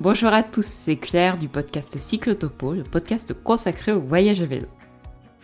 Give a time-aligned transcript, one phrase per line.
[0.00, 4.68] Bonjour à tous, c'est Claire du podcast Cyclotopo, le podcast consacré au voyage à vélo.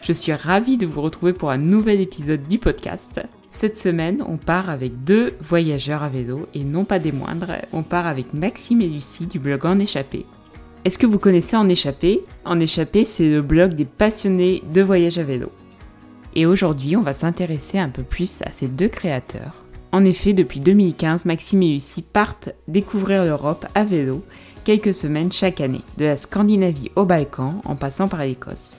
[0.00, 3.20] Je suis ravie de vous retrouver pour un nouvel épisode du podcast.
[3.50, 7.82] Cette semaine, on part avec deux voyageurs à vélo et non pas des moindres, on
[7.82, 10.24] part avec Maxime et Lucie du blog En Échappée.
[10.84, 12.22] Est-ce que vous connaissez En Échappée?
[12.44, 15.50] En Échappée, c'est le blog des passionnés de voyage à vélo.
[16.36, 19.63] Et aujourd'hui, on va s'intéresser un peu plus à ces deux créateurs
[19.94, 24.24] en effet, depuis 2015, Maxime et Lucie partent découvrir l'Europe à vélo
[24.64, 28.78] quelques semaines chaque année, de la Scandinavie au Balkan en passant par l'Écosse.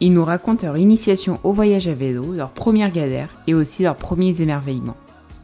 [0.00, 3.96] Ils nous racontent leur initiation au voyage à vélo, leurs premières galères et aussi leurs
[3.96, 4.98] premiers émerveillements.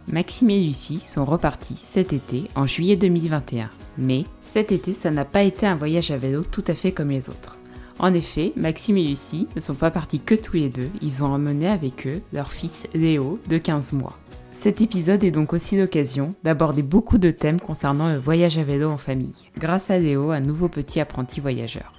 [0.06, 3.70] Maxime et Lucie sont repartis cet été, en juillet 2021.
[3.96, 7.08] Mais cet été, ça n'a pas été un voyage à vélo tout à fait comme
[7.08, 7.56] les autres.
[7.98, 11.32] En effet, Maxime et Lucie ne sont pas partis que tous les deux, ils ont
[11.32, 14.18] emmené avec eux leur fils Léo de 15 mois.
[14.56, 18.88] Cet épisode est donc aussi l'occasion d'aborder beaucoup de thèmes concernant le voyage à vélo
[18.88, 21.92] en famille, grâce à Léo, un nouveau petit apprenti voyageur.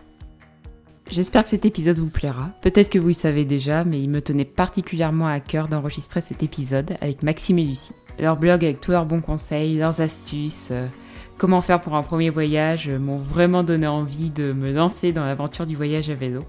[1.08, 2.50] J'espère que cet épisode vous plaira.
[2.64, 6.42] Peut-être que vous le savez déjà, mais il me tenait particulièrement à cœur d'enregistrer cet
[6.42, 7.94] épisode avec Maxime et Lucie.
[8.18, 10.88] Leur blog avec tous leurs bons conseils, leurs astuces, euh,
[11.38, 15.26] comment faire pour un premier voyage euh, m'ont vraiment donné envie de me lancer dans
[15.26, 16.42] l'aventure du voyage à vélo.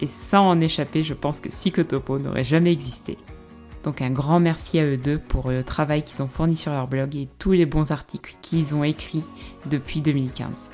[0.00, 3.18] Et sans en échapper, je pense que Cyclotopo n'aurait jamais existé.
[3.84, 6.86] Donc un grand merci à eux deux pour le travail qu'ils ont fourni sur leur
[6.86, 9.24] blog et tous les bons articles qu'ils ont écrits
[9.66, 10.70] depuis 2015.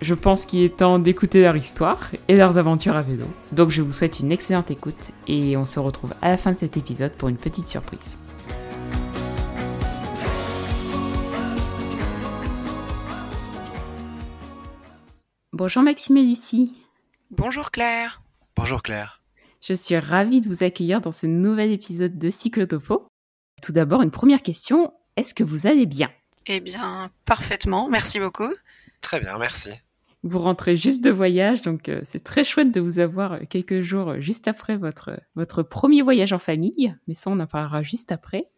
[0.00, 3.26] Je pense qu'il est temps d'écouter leur histoire et leurs aventures à vélo.
[3.52, 6.58] Donc je vous souhaite une excellente écoute et on se retrouve à la fin de
[6.58, 8.18] cet épisode pour une petite surprise.
[15.52, 16.72] Bonjour Maxime et Lucie.
[17.30, 18.22] Bonjour Claire.
[18.56, 19.19] Bonjour Claire.
[19.60, 23.06] Je suis ravie de vous accueillir dans ce nouvel épisode de Cyclotopo.
[23.62, 24.94] Tout d'abord, une première question.
[25.16, 26.08] Est-ce que vous allez bien?
[26.46, 27.86] Eh bien, parfaitement.
[27.90, 28.48] Merci beaucoup.
[29.02, 29.70] Très bien, merci.
[30.22, 33.82] Vous rentrez juste de voyage, donc euh, c'est très chouette de vous avoir euh, quelques
[33.82, 36.94] jours euh, juste après votre, votre premier voyage en famille.
[37.06, 38.50] Mais ça, on en parlera juste après.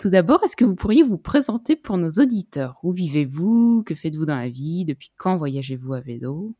[0.00, 2.78] Tout d'abord, est-ce que vous pourriez vous présenter pour nos auditeurs?
[2.82, 3.84] Où vivez-vous?
[3.86, 4.84] Que faites-vous dans la vie?
[4.84, 6.56] Depuis quand voyagez-vous à vélo?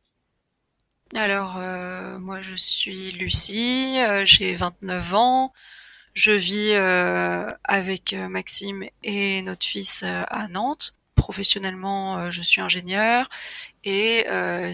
[1.14, 5.52] Alors, euh, moi, je suis Lucie, euh, j'ai 29 ans.
[6.14, 10.94] Je vis euh, avec Maxime et notre fils à Nantes.
[11.14, 13.28] Professionnellement, je suis ingénieur
[13.84, 14.24] et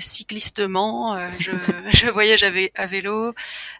[0.00, 1.50] cyclistement, je,
[1.92, 3.34] je, voyage à, vélo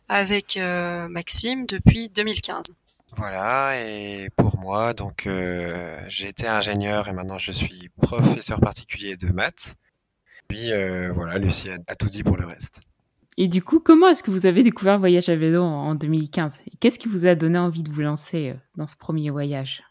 [0.09, 2.75] avec Maxime depuis 2015.
[3.13, 9.75] Voilà, et pour moi, donc été ingénieur et maintenant je suis professeur particulier de maths.
[10.49, 12.81] Puis euh, voilà, Lucie a, tout dit pour le reste.
[13.37, 16.63] Et du coup, comment est-ce que vous avez découvert le voyage à vélo en, 2015
[16.81, 19.85] Qu'est-ce qui vous a donné envie de vous lancer euh, dans ce premier voyage?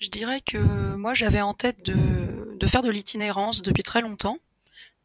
[0.00, 0.58] Je dirais que
[0.96, 4.38] moi, j'avais en tête de, faire de l'itinérance depuis très longtemps,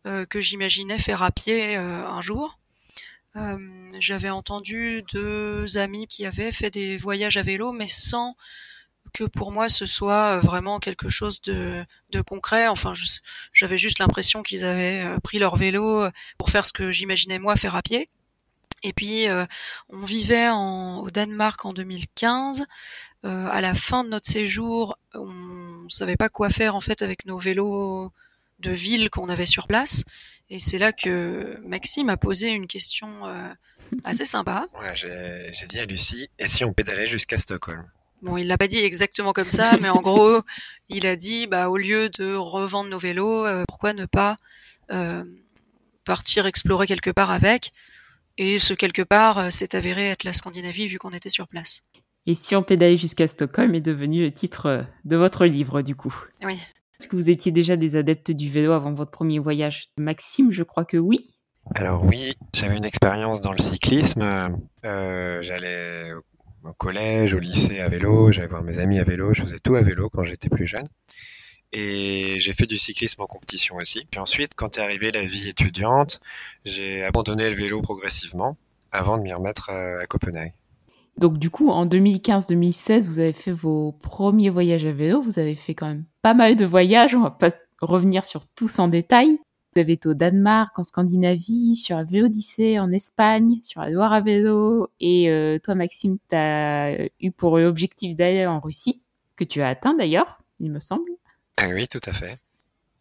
[0.07, 2.57] euh, que j'imaginais faire à pied un jour.
[3.99, 8.35] j'avais entendu deux amis qui avaient fait des voyages à vélo, mais sans
[9.17, 12.67] que pour moi ce soit euh, vraiment quelque chose de, de concret.
[12.67, 12.93] Enfin,
[13.51, 17.39] j'avais juste l'impression qu'ils avaient euh, pris leur vélo euh, pour faire ce que j'imaginais
[17.39, 18.09] moi faire à pied.
[18.83, 19.25] Et puis
[19.89, 22.63] on vivait en, au Danemark en 2015.
[23.25, 27.25] Euh, à la fin de notre séjour, on savait pas quoi faire en fait avec
[27.25, 28.11] nos vélos
[28.59, 30.03] de ville qu'on avait sur place.
[30.51, 33.23] Et c'est là que Maxime a posé une question
[34.03, 34.67] assez sympa.
[34.73, 37.83] Voilà, j'ai dit à Lucie, et si on pédalait jusqu'à Stockholm?
[38.23, 40.41] Bon, il l'a pas dit exactement comme ça, mais en gros,
[40.89, 44.37] il a dit, bah, au lieu de revendre nos vélos, euh, pourquoi ne pas
[44.91, 45.23] euh,
[46.03, 47.71] partir explorer quelque part avec?
[48.37, 51.81] Et ce quelque part euh, s'est avéré être la Scandinavie vu qu'on était sur place.
[52.25, 56.13] Et si on pédalait jusqu'à Stockholm est devenu le titre de votre livre, du coup.
[56.43, 56.59] Oui.
[56.99, 59.89] Est-ce que vous étiez déjà des adeptes du vélo avant votre premier voyage?
[59.97, 61.19] Maxime, je crois que oui.
[61.75, 64.25] Alors oui, j'avais une expérience dans le cyclisme.
[64.83, 66.11] J'allais
[66.69, 69.75] au collège, au lycée à vélo, j'allais voir mes amis à vélo, je faisais tout
[69.75, 70.87] à vélo quand j'étais plus jeune.
[71.73, 74.05] Et j'ai fait du cyclisme en compétition aussi.
[74.09, 76.21] Puis ensuite, quand est arrivée la vie étudiante,
[76.63, 78.57] j'ai abandonné le vélo progressivement
[78.91, 80.53] avant de m'y remettre à, Copenhague.
[81.17, 85.21] Donc du coup, en 2015-2016, vous avez fait vos premiers voyages à vélo.
[85.21, 87.15] Vous avez fait quand même pas mal de voyages.
[87.15, 87.49] On va pas
[87.81, 89.37] revenir sur tous en détail.
[89.77, 94.11] Vous avez été au Danemark, en Scandinavie, sur la Véodyssée, en Espagne, sur la Loire
[94.11, 94.89] à vélo.
[94.99, 99.03] Et euh, toi, Maxime, tu as eu pour objectif d'aller en Russie,
[99.35, 101.11] que tu as atteint d'ailleurs, il me semble.
[101.57, 102.39] Ah oui, tout à fait.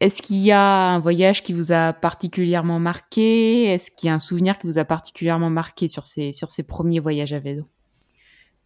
[0.01, 3.73] Est-ce qu'il y a un voyage qui vous a particulièrement marqué?
[3.73, 6.63] Est-ce qu'il y a un souvenir qui vous a particulièrement marqué sur ces, sur ces
[6.63, 7.67] premiers voyages à vélo?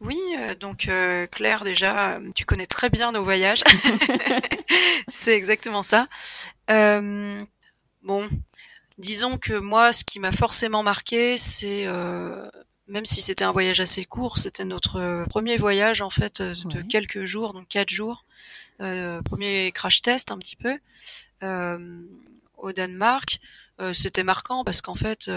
[0.00, 0.18] Oui,
[0.58, 0.90] donc
[1.30, 3.62] Claire, déjà, tu connais très bien nos voyages.
[5.12, 6.08] c'est exactement ça.
[8.02, 8.28] Bon,
[8.98, 11.86] disons que moi, ce qui m'a forcément marqué, c'est
[12.86, 17.24] même si c'était un voyage assez court, c'était notre premier voyage en fait de quelques
[17.24, 18.24] jours, donc quatre jours.
[18.78, 20.78] premier crash test un petit peu
[22.56, 23.38] au Danemark.
[23.92, 25.30] c'était marquant parce qu'en fait,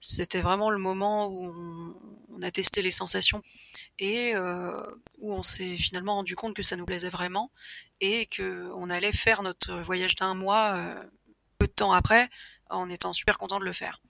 [0.00, 1.94] c'était vraiment le moment où
[2.30, 3.42] on, a testé les sensations
[3.98, 4.80] et euh,
[5.18, 7.50] où on s'est finalement rendu compte que ça nous plaisait vraiment
[8.00, 11.04] et que on allait faire notre voyage d'un mois euh,
[11.58, 12.28] peu de temps après
[12.70, 14.00] en étant super content de le faire.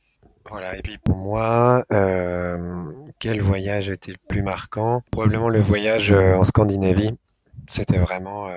[0.48, 2.84] Voilà, et puis pour moi, euh,
[3.18, 5.02] quel voyage était le plus marquant?
[5.10, 7.12] Probablement le voyage en Scandinavie.
[7.66, 8.48] C'était vraiment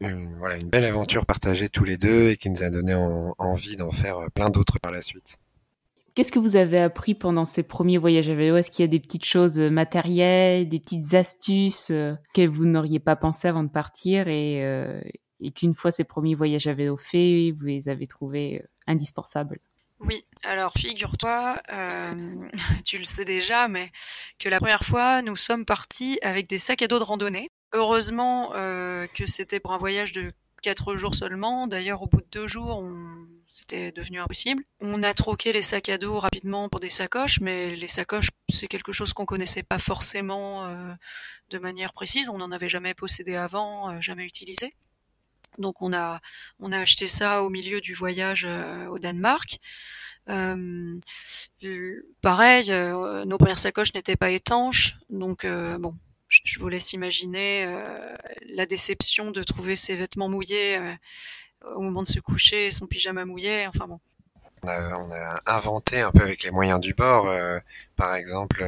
[0.00, 2.94] une, voilà, une belle aventure partagée tous les deux et qui nous a donné
[3.38, 5.38] envie d'en faire plein d'autres par la suite.
[6.18, 8.88] Qu'est-ce que vous avez appris pendant ces premiers voyages à vélo Est-ce qu'il y a
[8.88, 13.62] des petites choses euh, matérielles, des petites astuces euh, que vous n'auriez pas pensé avant
[13.62, 15.00] de partir et, euh,
[15.40, 19.60] et qu'une fois ces premiers voyages à vélo faits, vous les avez trouvés indispensables
[20.00, 21.60] oui, alors figure-toi,
[22.84, 23.90] tu le sais déjà, mais
[24.38, 27.50] que la première fois, nous sommes partis avec des sacs à dos de randonnée.
[27.72, 30.32] Heureusement que c'était pour un voyage de
[30.62, 31.66] quatre jours seulement.
[31.66, 32.84] D'ailleurs, au bout de deux jours,
[33.46, 34.62] c'était devenu impossible.
[34.80, 38.68] On a troqué les sacs à dos rapidement pour des sacoches, mais les sacoches, c'est
[38.68, 40.92] quelque chose qu'on connaissait pas forcément euh,
[41.50, 42.28] de manière précise.
[42.28, 44.74] On n'en avait jamais possédé avant, euh, jamais utilisé.
[45.58, 46.20] Donc on a
[46.58, 49.58] on a acheté ça au milieu du voyage euh, au Danemark.
[52.22, 55.94] pareil, nos premières sacoches n'étaient pas étanches, donc bon,
[56.28, 58.16] je vous laisse imaginer euh,
[58.54, 60.94] la déception de trouver ses vêtements mouillés euh,
[61.74, 63.66] au moment de se coucher, son pyjama mouillé.
[63.66, 64.00] Enfin bon.
[64.62, 67.28] On a, inventé un peu avec les moyens du bord.
[67.28, 67.58] Euh,
[67.96, 68.64] par exemple,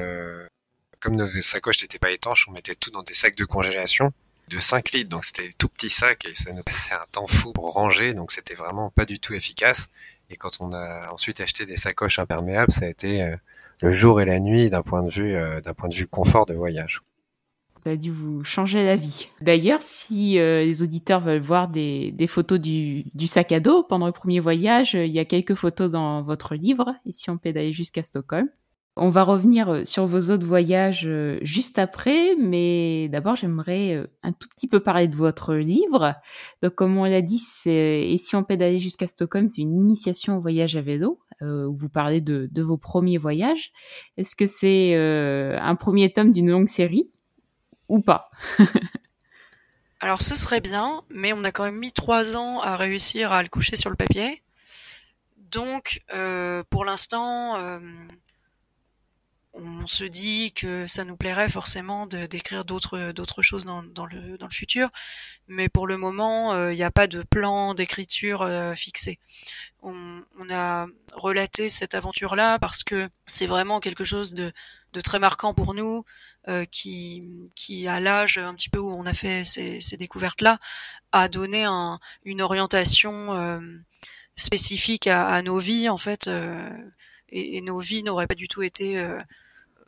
[1.01, 4.13] comme nos sacoches n'étaient pas étanches, on mettait tout dans des sacs de congélation
[4.51, 5.09] de 5 litres.
[5.09, 8.15] Donc c'était tout petits sacs et ça nous passait un temps fou pour ranger.
[8.15, 9.89] Donc c'était vraiment pas du tout efficace.
[10.29, 13.35] Et quand on a ensuite acheté des sacoches imperméables, ça a été
[13.81, 15.33] le jour et la nuit d'un point de vue
[15.63, 17.03] d'un point de vue confort de voyage.
[17.85, 19.29] Ça a dû vous changer la vie.
[19.41, 23.83] D'ailleurs, si euh, les auditeurs veulent voir des, des photos du, du, sac à dos
[23.83, 27.73] pendant le premier voyage, il y a quelques photos dans votre livre, ici on pédale
[27.73, 28.49] jusqu'à Stockholm.
[28.97, 34.33] On va revenir euh, sur vos autres voyages euh, juste après, mais d'abord j'aimerais un
[34.33, 36.15] tout petit peu parler de votre livre.
[36.63, 40.41] Donc comme on l'a dit, Et si on pédalait jusqu'à Stockholm, c'est une initiation au
[40.41, 43.73] voyage à vélo, où vous parlez de, vos premiers voyages.
[44.19, 47.11] Est-ce que c'est un premier tome d'une longue série
[47.89, 48.31] ou pas?
[50.01, 53.43] Alors ce serait bien, mais on a quand même mis trois ans à réussir à
[53.43, 54.43] le coucher sur le papier.
[55.37, 57.81] Donc euh, pour l'instant, euh,
[59.63, 64.47] on se dit que ça nous plairait forcément d'écrire d'autres d'autres choses dans, le dans
[64.47, 64.89] le futur,
[65.49, 69.19] mais pour le moment, il euh, n'y a pas de plan d'écriture fixé.
[69.83, 74.53] On, a relaté cette aventure-là parce que c'est vraiment quelque chose de
[75.03, 76.05] très marquant pour nous,
[76.49, 80.59] euh, qui, qui à l'âge un petit peu où on a fait ces, découvertes-là,
[81.13, 83.61] a donné un, une orientation euh,
[84.37, 86.71] spécifique à, à, nos vies en fait, euh,
[87.29, 88.99] et, nos vies n'auraient pas du tout été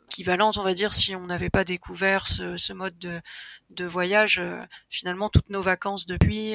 [0.03, 2.97] euh, équivalentes, on va dire, si on n'avait pas découvert ce, mode
[3.69, 4.39] de, voyage.
[4.39, 6.53] Euh, finalement, toutes nos vacances depuis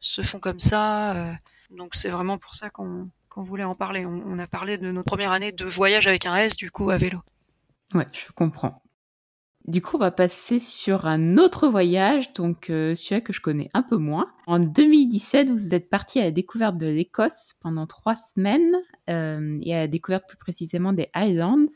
[0.00, 1.36] se font comme ça,
[1.70, 4.06] donc c'est vraiment pour ça qu'on voulait en parler.
[4.06, 6.96] On, a parlé de notre première année de voyage avec un S, du coup, à
[6.96, 7.20] vélo.
[7.94, 8.82] Ouais, je comprends.
[9.68, 13.70] Du coup, on va passer sur un autre voyage, donc euh, celui que je connais
[13.74, 14.32] un peu moins.
[14.46, 18.74] En 2017, vous êtes parti à la découverte de l'Écosse pendant trois semaines
[19.10, 21.66] euh, et à la découverte plus précisément des Highlands.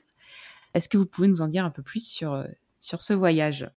[0.75, 2.47] Est-ce que vous pouvez nous en dire un peu plus sur, euh,
[2.79, 3.71] sur ce voyage?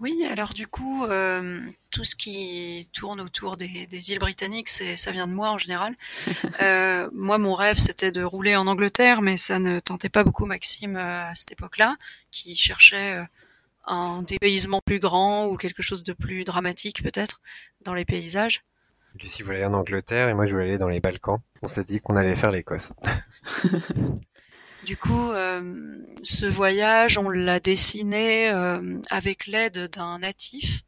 [0.00, 1.60] Oui, alors du coup, euh,
[1.90, 5.58] tout ce qui tourne autour des, des îles britanniques, c'est ça vient de moi en
[5.58, 5.94] général.
[6.60, 10.44] Euh, moi, mon rêve, c'était de rouler en Angleterre, mais ça ne tentait pas beaucoup
[10.44, 11.96] Maxime euh, à cette époque-là,
[12.32, 13.24] qui cherchait
[13.86, 17.40] un dépaysement plus grand ou quelque chose de plus dramatique peut-être
[17.84, 18.64] dans les paysages.
[19.20, 21.38] Lucie voulait aller en Angleterre et moi je voulais aller dans les Balkans.
[21.62, 22.92] On s'est dit qu'on allait faire l'Écosse.
[24.84, 30.82] Du coup, euh, ce voyage, on l'a dessiné euh, avec l'aide d'un natif.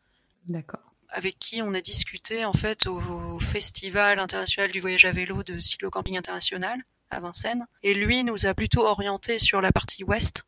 [0.47, 0.95] D'accord.
[1.09, 5.59] Avec qui on a discuté en fait au, Festival international du voyage à vélo de
[5.59, 6.81] cyclo-camping international
[7.11, 7.67] à Vincennes.
[7.83, 10.45] Et lui nous a plutôt orienté sur la partie ouest.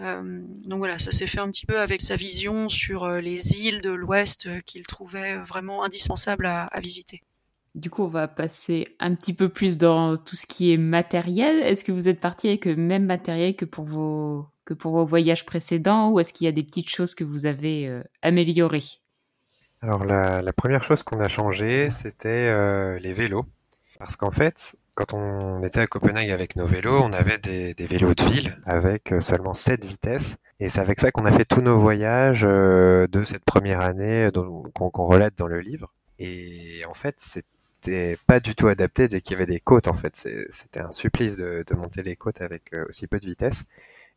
[0.00, 3.80] Euh, donc voilà, ça s'est fait un petit peu avec sa vision sur les îles
[3.80, 7.22] de l'ouest qu'il trouvait vraiment indispensable à visiter.
[7.74, 11.60] Du coup, on va passer un petit peu plus dans tout ce qui est matériel.
[11.62, 15.04] Est-ce que vous êtes parti avec le même matériel que pour vos que pour vos
[15.04, 18.84] voyages précédents ou est-ce qu'il y a des petites choses que vous avez euh, améliorées?
[19.82, 23.44] Alors la, première chose qu'on a changé, c'était euh, les vélos.
[23.98, 28.14] Parce qu'en fait, quand on était à Copenhague avec nos vélos, on avait des, vélos
[28.14, 30.36] de ville avec euh, seulement 7 vitesses.
[30.60, 34.30] Et c'est avec ça qu'on a fait tous nos voyages de cette première année
[34.72, 35.92] qu'on relate dans le livre.
[36.18, 37.16] Et en fait,
[37.84, 39.88] c'était pas du tout adapté dès qu'il y avait des côtes.
[39.88, 43.64] En fait, c'était un supplice de, monter les côtes avec aussi peu de vitesse.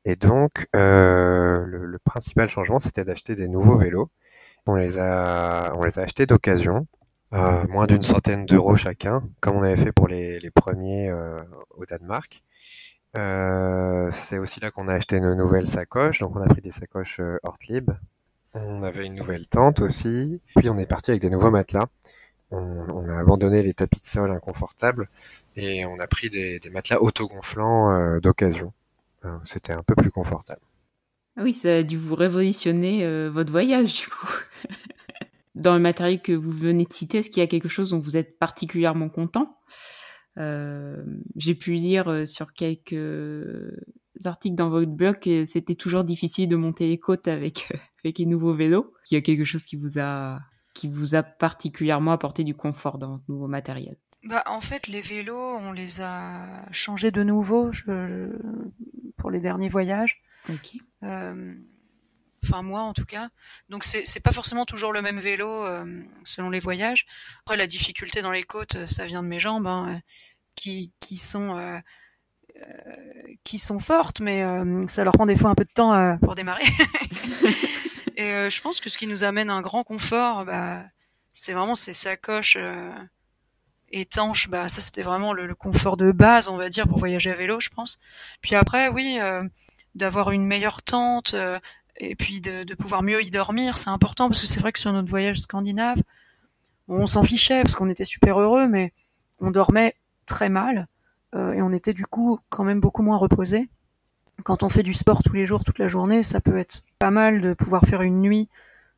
[0.05, 4.09] Et donc, euh, le, principal changement, c'était d'acheter des nouveaux vélos.
[4.65, 6.87] On les a, on les a achetés d'occasion,
[7.33, 11.41] euh, moins d'une centaine d'euros chacun, comme on avait fait pour les, les premiers euh,
[11.71, 12.41] au Danemark.
[13.17, 16.19] Euh, c'est aussi là qu'on a acheté nos nouvelles sacoches.
[16.19, 17.91] Donc, on a pris des sacoches euh, Hortlib.
[18.53, 20.41] On avait une nouvelle tente aussi.
[20.55, 21.87] Puis, on est parti avec des nouveaux matelas.
[22.51, 25.09] On, a abandonné les tapis de sol inconfortables
[25.55, 28.73] et on a pris des, matelas autogonflants euh, d'occasion.
[29.25, 30.61] Euh, c'était un peu plus confortable.
[31.35, 34.27] Ah oui, ça a dû vous révolutionner euh, votre voyage du coup.
[35.55, 37.99] Dans le matériel que vous venez de citer, est-ce qu'il y a quelque chose dont
[37.99, 39.57] vous êtes particulièrement content?
[40.37, 41.03] Euh,
[41.35, 42.95] J'ai pu lire sur quelques
[44.23, 47.71] articles dans votre blog que c'était toujours difficile de monter les côtes avec
[48.03, 48.93] avec les nouveaux vélos.
[49.03, 50.39] Qu'il y a quelque chose qui vous a
[50.77, 54.99] qui vous a particulièrement apporté du confort dans votre nouveau matériel bah, en fait, les
[54.99, 58.29] vélos, on les a changés de nouveau je,
[59.15, 60.21] pour les derniers voyages.
[60.49, 60.73] Ok.
[61.03, 61.53] Euh,
[62.43, 63.29] enfin moi en tout cas.
[63.69, 67.05] Donc c'est c'est pas forcément toujours le même vélo euh, selon les voyages.
[67.45, 70.01] Après la difficulté dans les côtes, ça vient de mes jambes hein,
[70.55, 71.79] qui qui sont euh,
[73.43, 74.43] qui sont fortes, mais
[74.87, 76.65] ça leur prend des fois un peu de temps pour démarrer.
[78.17, 80.83] Et je pense que ce qui nous amène un grand confort, bah,
[81.33, 82.57] c'est vraiment ces sacoches
[83.91, 87.31] étanches, bah ça c'était vraiment le, le, confort de base, on va dire, pour voyager
[87.31, 87.99] à vélo, je pense.
[88.41, 89.43] Puis après, oui, euh,
[89.95, 91.59] d'avoir une meilleure tente euh,
[91.97, 94.79] et puis de, de, pouvoir mieux y dormir, c'est important parce que c'est vrai que
[94.79, 96.01] sur notre voyage scandinave,
[96.87, 98.93] on s'en fichait parce qu'on était super heureux, mais
[99.39, 99.95] on dormait
[100.25, 100.87] très mal
[101.35, 103.69] euh, et on était du coup quand même beaucoup moins reposé.
[104.43, 107.11] Quand on fait du sport tous les jours, toute la journée, ça peut être pas
[107.11, 108.49] mal de pouvoir faire une nuit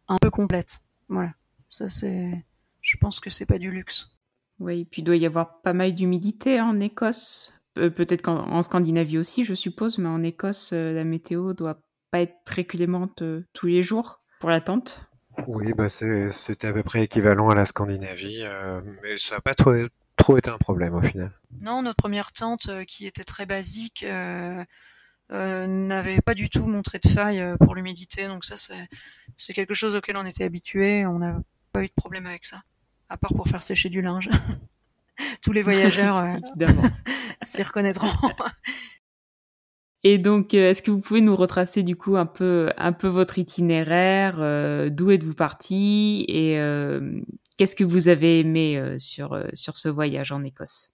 [0.07, 0.79] un peu complète.
[1.07, 1.33] Voilà,
[1.69, 2.45] ça c'est,
[2.81, 4.11] je pense que c'est pas du luxe.
[4.59, 7.53] Oui, puis il doit y avoir pas mal d'humidité en Écosse.
[7.75, 11.79] Peut-être qu'en Scandinavie aussi, je suppose, mais en Écosse, euh, la météo doit
[12.11, 15.09] pas être très clémente euh, tous les jours pour la tente.
[15.47, 19.53] Oui, bah c'était à peu près équivalent à la Scandinavie, euh, mais ça n'a pas
[19.53, 19.73] trop,
[20.15, 21.31] trop été un problème au final.
[21.61, 24.63] Non, notre première tente, euh, qui était très basique, euh,
[25.31, 28.55] n'avait pas du tout montré de faille pour l'humidité, donc ça
[29.37, 31.39] c'est quelque chose auquel on était habitué, on n'a
[31.71, 32.63] pas eu de problème avec ça
[33.09, 34.29] à part pour faire sécher du linge.
[35.41, 36.37] Tous les voyageurs euh,
[37.41, 38.07] s'y reconnaîtront.
[40.03, 43.07] Et donc, euh, est-ce que vous pouvez nous retracer du coup un peu, un peu
[43.07, 47.19] votre itinéraire euh, D'où êtes-vous parti et euh,
[47.57, 50.91] qu'est-ce que vous avez aimé euh, sur sur ce voyage en Écosse?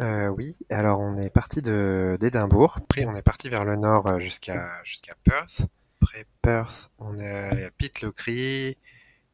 [0.00, 4.82] Oui, alors on est parti de d'Édimbourg, puis on est parti vers le nord jusqu'à
[4.84, 5.62] jusqu'à Perth.
[6.00, 8.76] Après Perth, on est allé à Pitlochry,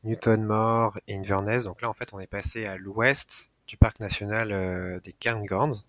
[0.04, 1.64] Newtonmore et Inverness.
[1.64, 5.82] Donc là, en fait, on est passé à l'ouest du parc national euh, des Cairngorms.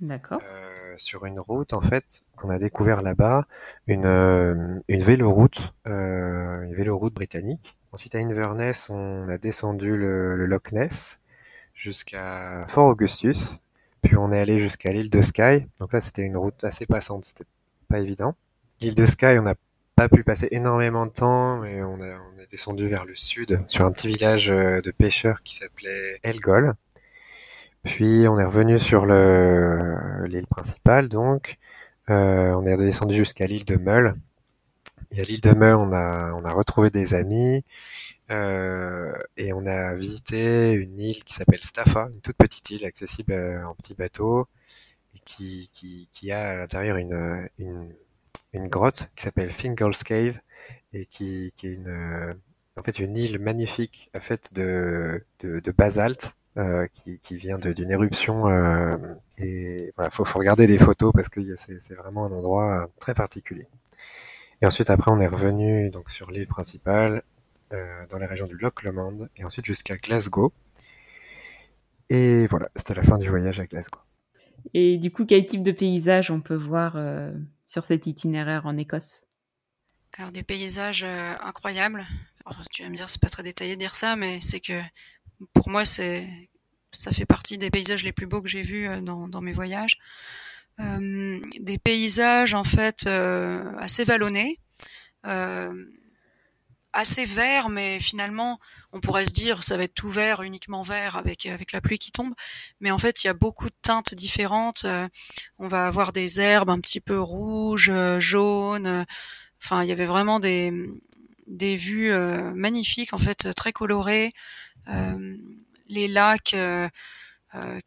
[0.00, 0.40] D'accord.
[0.44, 3.46] Euh, sur une route, en fait, qu'on a découvert là-bas,
[3.86, 7.76] une, euh, une véloroute, euh, une véloroute britannique.
[7.92, 11.20] Ensuite, à Inverness, on a descendu le, le Loch Ness
[11.74, 13.56] jusqu'à Fort Augustus.
[14.02, 15.66] Puis on est allé jusqu'à l'île de Skye.
[15.78, 17.44] Donc là, c'était une route assez passante, c'était
[17.88, 18.34] pas évident.
[18.80, 19.54] L'île de Skye, on a
[19.94, 23.92] pas pu passer énormément de temps, mais on, est descendu vers le sud, sur un
[23.92, 26.74] petit village de pêcheurs qui s'appelait Elgol.
[27.84, 31.58] Puis on est revenu sur l'île principale, donc
[32.10, 34.14] euh, on est descendu jusqu'à l'île de Meul.
[35.12, 37.64] Et à l'île de Meul, on a, on a retrouvé des amis
[38.30, 43.34] euh, et on a visité une île qui s'appelle Staffa, une toute petite île accessible
[43.66, 44.48] en petit bateau
[45.14, 47.94] et qui, qui, qui a à l'intérieur une, une
[48.52, 50.38] une grotte qui s'appelle Fingal's Cave
[50.92, 52.36] et qui, qui est une,
[52.76, 57.90] en fait une île magnifique faite de, de, de basalte euh, qui, qui, vient d'une
[57.90, 58.96] éruption euh,
[59.38, 63.66] et voilà faut, faut regarder des photos parce que c'est vraiment un endroit très particulier.
[64.62, 67.22] Et ensuite après on est revenu donc sur l'île principale
[67.72, 70.52] euh, dans la région du Loch Lomond et ensuite jusqu'à Glasgow.
[72.08, 73.98] Et voilà, c'était la fin du voyage à Glasgow.
[74.74, 77.32] Et du coup, quel type de paysage on peut voir euh,
[77.64, 79.24] sur cet itinéraire en Écosse?
[80.18, 82.04] Alors des paysages euh, incroyables.
[82.44, 84.80] Alors, tu vas me dire c'est pas très détaillé de dire ça, mais c'est que
[85.54, 86.28] pour moi c'est
[86.92, 89.52] ça fait partie des paysages les plus beaux que j'ai vus euh, dans, dans, mes
[89.52, 89.98] voyages.
[91.60, 94.58] Des paysages en fait assez vallonnés
[96.92, 98.58] assez vert, mais finalement,
[98.92, 101.98] on pourrait se dire ça va être tout vert, uniquement vert avec avec la pluie
[101.98, 102.34] qui tombe.
[102.80, 104.84] Mais en fait, il y a beaucoup de teintes différentes.
[104.84, 105.08] Euh,
[105.58, 108.86] on va avoir des herbes un petit peu rouges, euh, jaunes.
[108.86, 109.04] Euh,
[109.62, 110.72] enfin, il y avait vraiment des
[111.46, 112.12] des vues
[112.54, 114.32] magnifiques, en fait, très colorées.
[115.88, 116.54] les lacs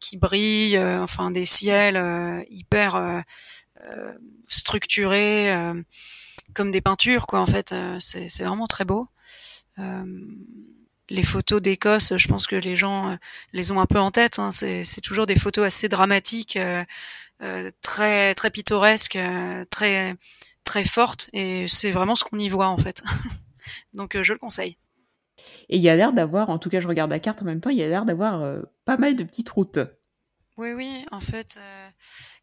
[0.00, 3.24] qui brillent, enfin des ciels hyper
[4.48, 5.74] structurés
[6.56, 7.40] comme des peintures, quoi.
[7.40, 9.08] En fait, euh, c'est vraiment très beau.
[9.78, 10.04] Euh,
[11.10, 13.16] les photos d'Écosse, je pense que les gens euh,
[13.52, 14.38] les ont un peu en tête.
[14.38, 14.50] Hein.
[14.50, 16.58] C'est toujours des photos assez dramatiques,
[17.82, 19.18] très très pittoresques,
[19.70, 20.16] très
[20.64, 23.04] très fortes, et c'est vraiment ce qu'on y voit en fait.
[23.94, 24.78] Donc je le conseille.
[25.68, 27.60] Et il y a l'air d'avoir, en tout cas je regarde la carte en même
[27.60, 29.78] temps, il y a l'air d'avoir pas mal de petites routes.
[30.56, 31.90] Oui, oui, en fait, euh,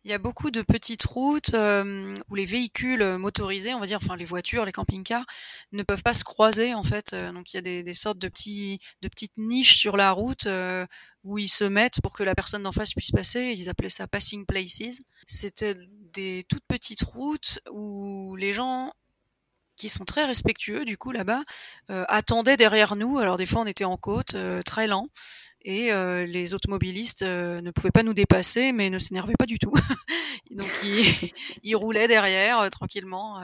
[0.04, 3.98] il y a beaucoup de petites routes euh, où les véhicules motorisés, on va dire,
[4.04, 5.26] enfin les voitures, les camping-cars,
[5.72, 7.14] ne peuvent pas se croiser en fait.
[7.14, 10.12] Euh, donc il y a des, des, sortes de petits, de petites niches sur la
[10.12, 10.48] route
[11.24, 13.56] où ils se mettent pour que la personne d'en face puisse passer.
[13.58, 15.02] Ils appelaient ça passing places.
[15.26, 15.76] C'était
[16.14, 18.94] des toutes petites routes où les gens
[19.84, 21.44] qui sont très respectueux du coup là-bas
[21.90, 23.20] attendaient derrière nous.
[23.20, 24.36] Alors des fois on était en côte,
[24.66, 25.10] très lent
[25.66, 29.60] et euh, les automobilistes euh, ne pouvaient pas nous dépasser, mais ne s'énervaient pas du
[29.60, 29.74] tout.
[30.52, 30.70] Donc
[31.64, 33.42] ils, roulaient derrière euh, tranquillement.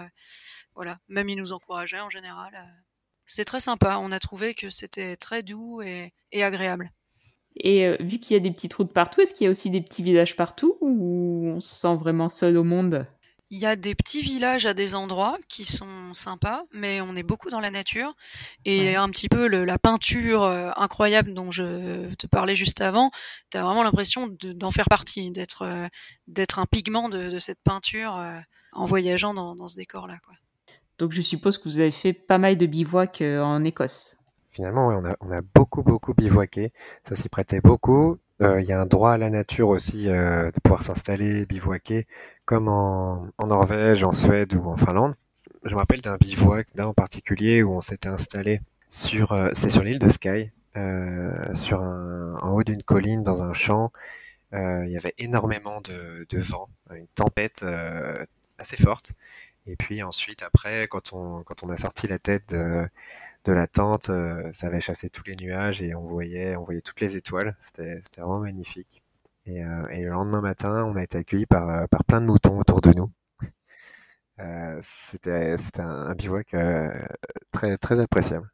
[0.75, 2.53] voilà, même ils nous encourageaient en général.
[3.25, 3.98] c'est très sympa.
[4.01, 6.91] On a trouvé que c'était très doux et, et agréable.
[7.62, 9.81] Et vu qu'il y a des petites routes partout, est-ce qu'il y a aussi des
[9.81, 13.08] petits villages partout ou on se sent vraiment seul au monde?
[13.51, 17.24] Il y a des petits villages à des endroits qui sont sympas, mais on est
[17.24, 18.15] beaucoup dans la nature.
[18.65, 23.10] Et un petit peu le, la peinture euh, incroyable dont je te parlais juste avant,
[23.51, 25.88] tu as vraiment l'impression d'en faire partie, d'être euh,
[26.27, 28.39] d'être un pigment de, de cette peinture euh,
[28.74, 30.20] en voyageant dans, dans ce décor-là.
[30.24, 30.36] Quoi.
[31.00, 34.15] Donc je suppose que vous avez fait pas mal de bivouac en Écosse.
[34.52, 36.71] Finalement, on, a, on a beaucoup, beaucoup bivouaqué.
[37.08, 38.17] Ça s'y prêtait beaucoup.
[38.41, 42.08] Il y a un droit à la nature aussi, de pouvoir s'installer, bivouaquer
[42.49, 45.13] comme en, Norvège, en Suède ou en Finlande.
[45.65, 49.69] Je me rappelle d'un bivouac, d'un en particulier, où on s'était installé sur, euh, c'est
[49.69, 53.91] sur l'île de Skye, euh, sur un, en haut d'une colline, dans un champ.
[54.55, 58.25] Euh, il y avait énormément de, de vent, une tempête euh,
[58.57, 59.12] assez forte.
[59.67, 62.83] Et puis ensuite, après, quand on, quand on a sorti la tête de,
[63.45, 66.81] de la tente, euh, ça avait chassé tous les nuages et on voyait, on voyait
[66.81, 67.55] toutes les étoiles.
[67.59, 69.03] C'était, c'était vraiment magnifique.
[69.57, 72.59] Euh, et, le lendemain matin, on a été accueillis par, euh, par plein de moutons
[72.59, 73.12] autour de nous.
[74.39, 76.55] Euh, c'était un, bivouac
[77.51, 78.49] très, très appréciable.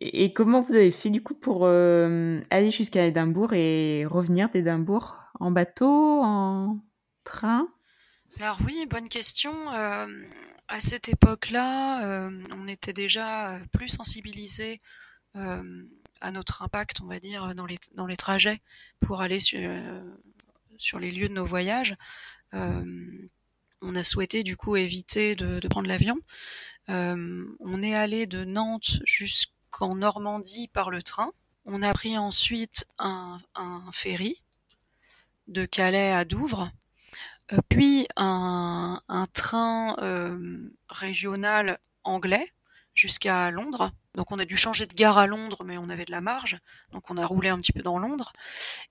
[0.00, 5.50] Et comment vous avez fait du coup pour aller jusqu'à Édimbourg et revenir d'Édimbourg En
[5.50, 6.78] bateau En
[7.24, 7.68] train?
[8.38, 9.70] Alors oui, bonne question.
[9.70, 10.06] à
[10.78, 14.80] cette époque-là, on était déjà plus sensibilisés
[16.20, 18.60] à notre impact, on va dire, dans les, dans les trajets
[19.00, 19.60] pour aller sur,
[20.76, 21.94] sur les lieux de nos voyages.
[22.54, 23.28] Euh,
[23.80, 26.18] on a souhaité du coup éviter de, prendre l'avion.
[26.88, 31.32] Euh, on est allé de Nantes jusqu'en Normandie par le train.
[31.64, 33.38] On a pris ensuite un,
[33.92, 34.42] ferry
[35.46, 36.70] de Calais à Douvres,
[37.52, 39.00] euh, puis un,
[39.32, 42.52] train euh, régional anglais
[42.98, 43.92] jusqu'à Londres.
[44.14, 46.58] Donc on a dû changer de gare à Londres, mais on avait de la marge,
[46.92, 48.32] donc on a roulé un petit peu dans Londres.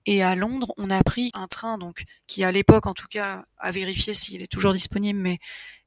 [0.06, 3.44] Et à Londres, on a pris un train, donc qui à l'époque, en tout cas,
[3.58, 5.38] à vérifier s'il est toujours disponible, mais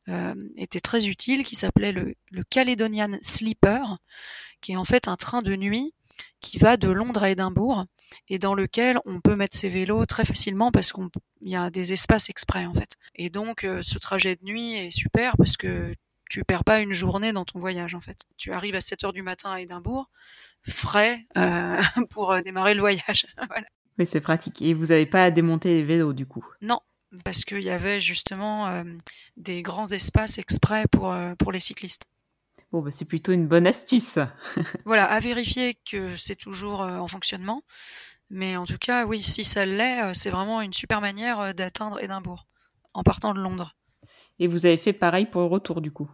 [0.09, 3.97] euh, était très utile, qui s'appelait le, le Caledonian Sleeper,
[4.61, 5.93] qui est en fait un train de nuit
[6.39, 7.85] qui va de Londres à Édimbourg
[8.27, 11.09] et dans lequel on peut mettre ses vélos très facilement parce qu'il
[11.41, 12.95] y a des espaces exprès en fait.
[13.15, 15.93] Et donc euh, ce trajet de nuit est super parce que
[16.31, 18.17] tu perds pas une journée dans ton voyage en fait.
[18.37, 20.09] Tu arrives à 7 heures du matin à Édimbourg,
[20.63, 23.27] frais euh, pour euh, démarrer le voyage.
[23.49, 23.67] voilà.
[23.99, 24.61] Oui, c'est pratique.
[24.61, 26.45] Et vous n'avez pas à démonter les vélos du coup?
[26.61, 26.79] Non,
[27.25, 28.83] parce qu'il y avait justement euh,
[29.35, 32.05] des grands espaces exprès pour, pour les cyclistes.
[32.71, 34.17] Bon, bah, c'est plutôt une bonne astuce.
[34.85, 37.63] voilà, à vérifier que c'est toujours en fonctionnement.
[38.29, 42.47] Mais en tout cas, oui, si ça l'est, c'est vraiment une super manière d'atteindre Édimbourg
[42.93, 43.75] en partant de Londres.
[44.39, 46.09] Et vous avez fait pareil pour le retour du coup?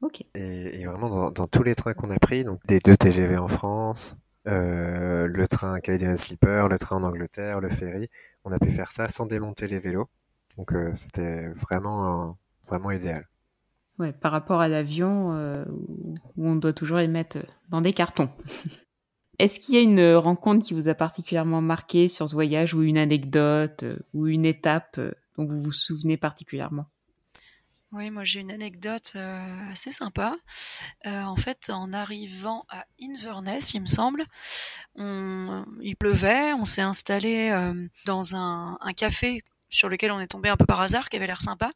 [0.00, 0.24] Ok.
[0.34, 4.14] Et, vraiment, dans, tous les trains qu'on a pris, donc des deux TGV en France,
[4.46, 8.08] euh, le train Canadian Sleeper, le train en Angleterre, le ferry,
[8.44, 10.08] on a pu faire ça sans démonter les vélos.
[10.56, 13.28] Donc euh, c'était vraiment, vraiment idéal.
[13.98, 18.30] Ouais, par rapport à l'avion, euh, où on doit toujours les mettre dans des cartons.
[19.40, 22.82] Est-ce qu'il y a une rencontre qui vous a particulièrement marqué sur ce voyage, ou
[22.82, 25.00] une anecdote, ou une étape
[25.36, 26.86] dont vous vous souvenez particulièrement?
[27.92, 30.36] Oui, moi j'ai une anecdote euh, assez sympa.
[31.06, 34.26] Euh, en fait, en arrivant à Inverness, il me semble,
[34.96, 40.26] on, il pleuvait, on s'est installé euh, dans un, un, café sur lequel on est
[40.26, 41.70] tombé un peu par hasard, qui avait l'air sympa.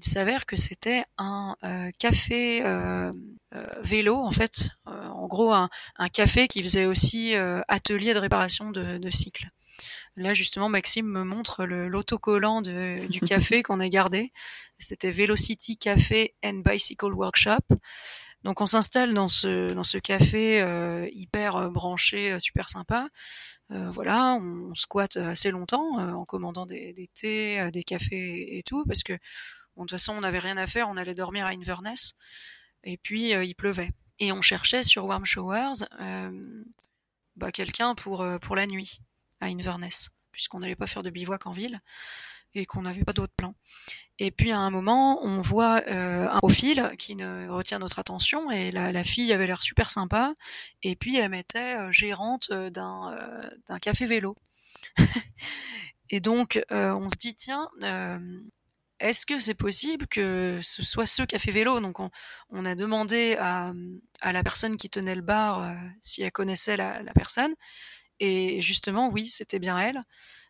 [0.00, 1.54] Il s'avère que c'était un
[1.98, 2.62] café
[3.82, 4.70] vélo, en fait.
[4.86, 7.34] en gros, un, un, café qui faisait aussi
[7.68, 9.50] atelier de réparation de, de cycles.
[10.20, 14.32] Là, justement, Maxime me montre l'autocollant du café qu'on a gardé.
[14.76, 17.64] C'était Velocity Café and Bicycle Workshop.
[18.44, 23.08] Donc, on s'installe dans ce, dans ce café euh, hyper euh, branché, euh, super sympa.
[23.70, 29.02] voilà, on, squatte assez longtemps en commandant des, des thés, des cafés et tout, parce
[29.02, 29.14] que
[29.74, 32.12] bon, de toute façon, on n'avait rien à faire, on allait dormir à Inverness.
[32.84, 33.90] Et puis, il pleuvait.
[34.18, 35.86] Et on cherchait sur Warm Showers
[37.36, 39.00] bah, quelqu'un pour, pour la nuit
[39.40, 41.80] à Inverness, puisqu'on n'allait pas faire de bivouac en ville
[42.54, 43.54] et qu'on n'avait pas d'autres plans.
[44.18, 48.50] Et puis à un moment, on voit euh, un profil qui ne retient notre attention
[48.50, 50.34] et la, la fille avait l'air super sympa
[50.82, 53.16] et puis elle m'était euh, gérante euh, d'un
[53.66, 54.36] d'un café vélo.
[56.10, 57.68] et donc on se dit tiens,
[58.98, 61.80] est-ce que c'est possible que ce soit ce café vélo?
[61.80, 62.10] Donc on,
[62.50, 63.72] on, a demandé à,
[64.20, 67.54] à la personne qui tenait le bar si elle connaissait la, la personne
[68.20, 70.02] et justement, oui, c'était bien elle.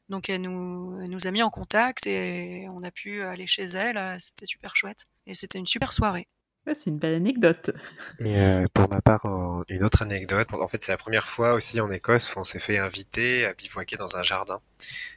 [0.09, 4.18] Donc elle nous, nous a mis en contact et on a pu aller chez elle.
[4.18, 5.06] C'était super chouette.
[5.26, 6.26] Et c'était une super soirée.
[6.66, 7.70] c'est une belle anecdote.
[8.18, 9.24] Et euh, pour ma part,
[9.68, 10.48] une autre anecdote.
[10.52, 13.54] En fait, c'est la première fois aussi en Écosse où on s'est fait inviter à
[13.54, 14.61] bivouaquer dans un jardin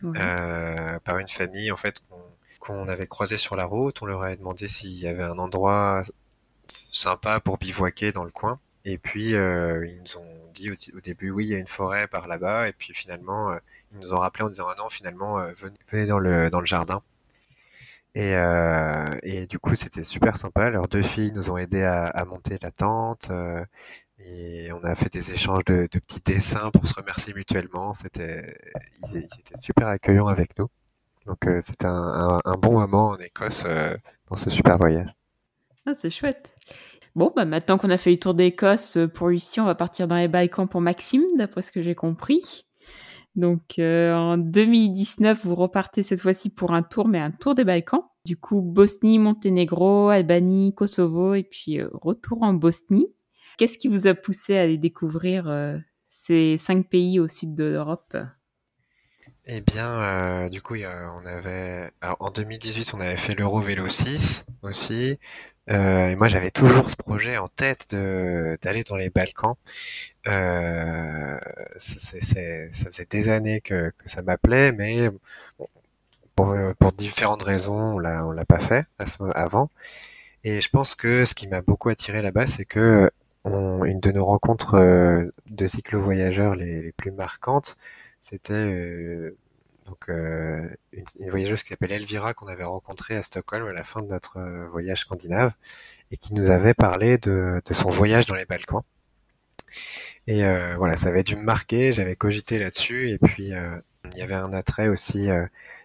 [0.03, 2.03] euh, par une famille en fait
[2.59, 3.99] qu'on avait croisé sur la route.
[4.03, 6.03] On leur avait demandé s'il y avait un endroit
[6.67, 8.59] sympa pour bivouaquer dans le coin.
[8.85, 12.07] Et puis euh, ils nous ont dit au, début oui il y a une forêt
[12.07, 13.57] par là-bas et puis finalement euh,
[13.91, 15.51] ils nous ont rappelé en disant ah non finalement euh,
[15.91, 17.01] venez, dans le dans le jardin.
[18.15, 20.69] Et, euh, et du coup c'était super sympa.
[20.69, 23.31] Leurs deux filles nous ont aidé à, à monter la tente
[24.19, 27.93] et on a fait des échanges de, de, petits dessins pour se remercier mutuellement.
[27.93, 28.55] C'était
[29.13, 30.67] ils, étaient super accueillants avec nous.
[31.25, 33.65] Donc c'était un, un, un, bon moment en Écosse
[34.29, 35.09] dans ce super voyage.
[35.85, 36.55] Ah, c'est chouette.
[37.15, 40.07] Bon, bah maintenant qu'on a fait le tour d'Écosse euh, pour Lucie, on va partir
[40.07, 42.65] dans les Balkans pour Maxime, d'après ce que j'ai compris.
[43.35, 47.65] Donc euh, en 2019, vous repartez cette fois-ci pour un tour, mais un tour des
[47.65, 48.01] Balkans.
[48.25, 53.13] Du coup, Bosnie, Monténégro, Albanie, Kosovo, et puis euh, retour en Bosnie.
[53.59, 55.45] Qu'est-ce qui vous a poussé à découvrir
[56.07, 58.17] ces cinq pays au sud de l'Europe?
[59.45, 64.45] Eh bien, du coup, on avait, alors, en 2018, on avait fait l'Euro Vélo 6
[64.63, 65.19] aussi.
[65.69, 69.55] Euh, et moi, j'avais toujours ce projet en tête de d'aller dans les Balkans.
[70.27, 71.39] Euh,
[71.77, 75.09] ça faisait des années que, que ça m'appelait, mais
[76.35, 78.85] pour, pour, différentes raisons, on l'a on l'a pas fait
[79.35, 79.69] avant.
[80.43, 83.09] Et je pense que ce qui m'a beaucoup attiré là-bas, c'est que
[83.45, 87.77] on, une de nos rencontres euh, de cyclo-voyageurs les, les, plus marquantes,
[88.19, 89.37] c'était euh,
[89.85, 94.01] donc euh, une, voyageuse qui s'appelle Elvira qu'on avait rencontrée à Stockholm à la fin
[94.01, 95.53] de notre euh, voyage scandinave
[96.11, 98.83] et qui nous avait parlé de, de son voyage dans les Balkans.
[100.27, 104.21] Et euh, voilà, ça avait dû me marquer, j'avais cogité là-dessus et puis il y
[104.21, 105.29] avait un attrait aussi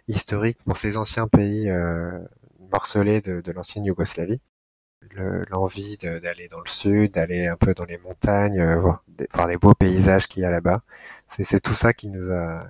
[0.07, 1.71] historique pour ces anciens pays
[2.71, 4.41] morcelés de, de l'ancienne Yougoslavie.
[5.51, 9.75] L'envie d'aller dans le sud, d'aller un peu dans les montagnes, voir, voir les beaux
[9.75, 10.83] paysages qu'il y a là-bas.
[11.27, 12.67] C'est tout ça qui nous a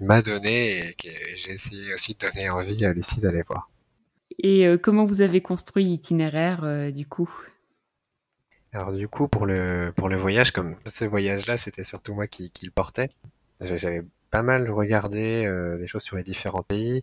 [0.00, 3.70] m'a donné et que j'ai essayé aussi de donner envie à Lucie d'aller voir.
[4.38, 7.30] Et euh, comment vous avez construit l'itinéraire euh, du coup?
[8.72, 12.50] Alors du coup pour le pour le voyage, comme ce voyage-là c'était surtout moi qui,
[12.50, 13.08] qui le portais,
[13.60, 17.02] j'avais pas mal regardé euh, des choses sur les différents pays,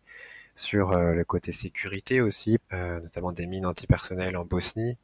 [0.53, 4.97] sur le côté sécurité aussi, notamment des mines antipersonnelles en Bosnie.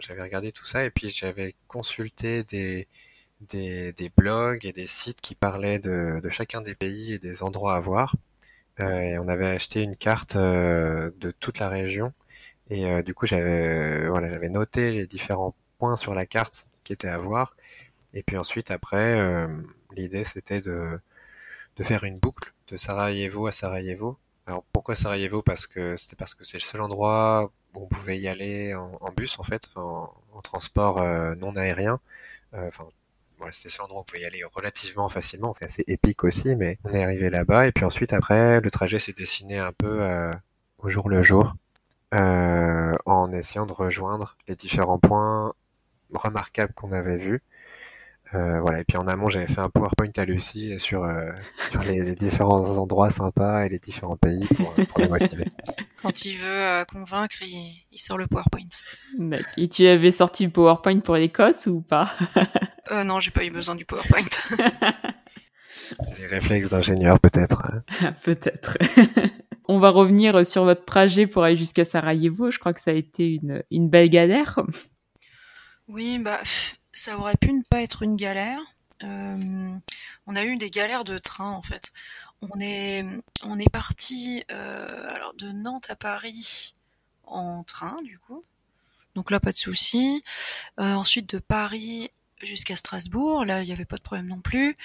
[0.00, 2.88] J'avais regardé tout ça et puis j'avais consulté des
[3.40, 7.42] des, des, blogs et des sites qui parlaient de, de, chacun des pays et des
[7.42, 8.16] endroits à voir.
[8.80, 12.12] Euh, et on avait acheté une carte euh, de toute la région.
[12.70, 16.92] Et euh, du coup, j'avais voilà, j'avais noté les différents points sur la carte qui
[16.92, 17.56] étaient à voir.
[18.14, 19.48] Et puis ensuite, après, euh,
[19.96, 21.00] l'idée c'était de,
[21.76, 24.18] de faire une boucle de Sarajevo à Sarajevo.
[24.46, 25.42] Alors pourquoi Sarajevo?
[25.42, 29.12] Parce que c'était parce que c'est le seul endroit où on pouvait y aller en,
[29.16, 31.02] bus en fait, en, transport
[31.36, 32.00] non aérien.
[33.52, 36.78] C'était ce endroit où on pouvait y aller relativement facilement, fait assez épique aussi, mais
[36.84, 40.32] on est arrivé là-bas et puis ensuite après le trajet s'est dessiné un peu euh,
[40.78, 41.54] au jour le jour
[42.14, 45.52] euh, en essayant de rejoindre les différents points
[46.12, 47.42] remarquables qu'on avait vus.
[48.32, 48.80] Euh, voilà.
[48.80, 51.30] Et puis en amont, j'avais fait un PowerPoint à Lucie sur, euh,
[51.70, 55.46] sur les, différents endroits sympas et les différents pays pour, pour la motiver.
[56.02, 58.68] Quand il veut convaincre, il, il, sort le PowerPoint.
[59.56, 62.10] Et tu avais sorti le PowerPoint pour l'Écosse ou pas?
[62.90, 64.20] Euh, Non, j'ai pas eu besoin du PowerPoint.
[66.00, 67.62] C'est les réflexes d'ingénieur peut-être.
[67.62, 68.12] Hein.
[68.22, 68.76] peut-être.
[69.66, 72.50] On va revenir sur votre trajet pour aller jusqu'à Sarajevo.
[72.50, 74.60] Je crois que ça a été une, une belle galère.
[75.88, 76.40] Oui, bah
[76.94, 78.60] ça aurait pu ne pas être une galère.
[79.02, 79.76] Euh,
[80.26, 81.92] on a eu des galères de train en fait.
[82.40, 83.04] On est
[83.42, 86.74] on est parti euh, alors de Nantes à Paris
[87.24, 88.44] en train du coup.
[89.14, 90.22] Donc là pas de souci.
[90.80, 92.10] Euh, ensuite de Paris
[92.42, 94.76] jusqu'à Strasbourg, là il n'y avait pas de problème non plus.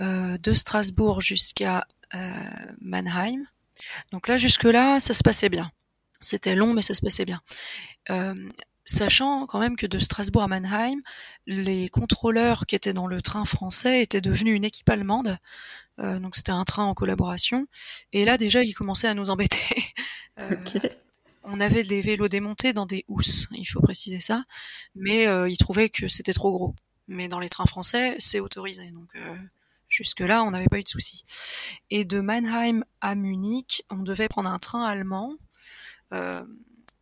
[0.00, 3.44] Euh, de Strasbourg jusqu'à euh, Mannheim.
[4.12, 5.70] Donc là jusque là ça se passait bien.
[6.20, 7.40] C'était long mais ça se passait bien.
[8.84, 11.00] Sachant quand même que de Strasbourg à Mannheim,
[11.46, 15.38] les contrôleurs qui étaient dans le train français étaient devenus une équipe allemande.
[16.00, 17.66] Euh, donc c'était un train en collaboration.
[18.12, 19.58] Et là déjà, ils commençaient à nous embêter.
[20.38, 20.56] euh,
[21.44, 24.44] On avait des vélos démontés dans des housses, il faut préciser ça.
[24.94, 26.74] Mais euh, ils trouvaient que c'était trop gros.
[27.06, 28.90] Mais dans les trains français, c'est autorisé.
[28.90, 29.36] Donc euh,
[29.88, 31.24] jusque-là, on n'avait pas eu de soucis.
[31.90, 35.34] Et de Mannheim à Munich, on devait prendre un train allemand.
[36.12, 36.44] Euh,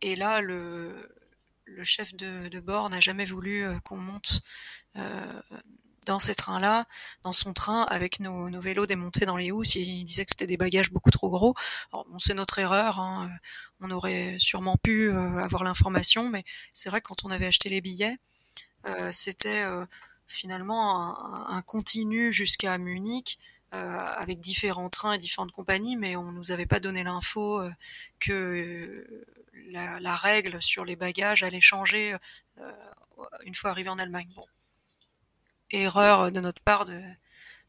[0.01, 1.09] et là, le,
[1.75, 4.41] le chef de, bord n'a jamais voulu euh, qu'on monte
[4.95, 5.41] euh,
[6.05, 6.85] dans ces trains-là,
[7.23, 9.75] dans son train, avec nos, vélos démontés dans les housses.
[9.75, 11.55] Il disait que c'était des bagages beaucoup trop gros.
[12.17, 12.99] C'est notre erreur.
[12.99, 13.31] Hein.
[13.79, 17.69] On aurait sûrement pu euh, avoir l'information, mais c'est vrai que quand on avait acheté
[17.69, 18.17] les billets,
[19.11, 19.63] c'était
[20.27, 23.39] finalement un, continu jusqu'à Munich.
[23.73, 27.61] Avec différents trains et différentes compagnies, mais on nous avait pas donné l'info
[28.19, 29.25] que
[29.71, 32.15] la, la, règle sur les bagages allait changer
[32.59, 32.71] euh,
[33.45, 34.31] une fois arrivé en Allemagne.
[34.35, 34.45] Bon.
[35.71, 37.01] Erreur de notre part de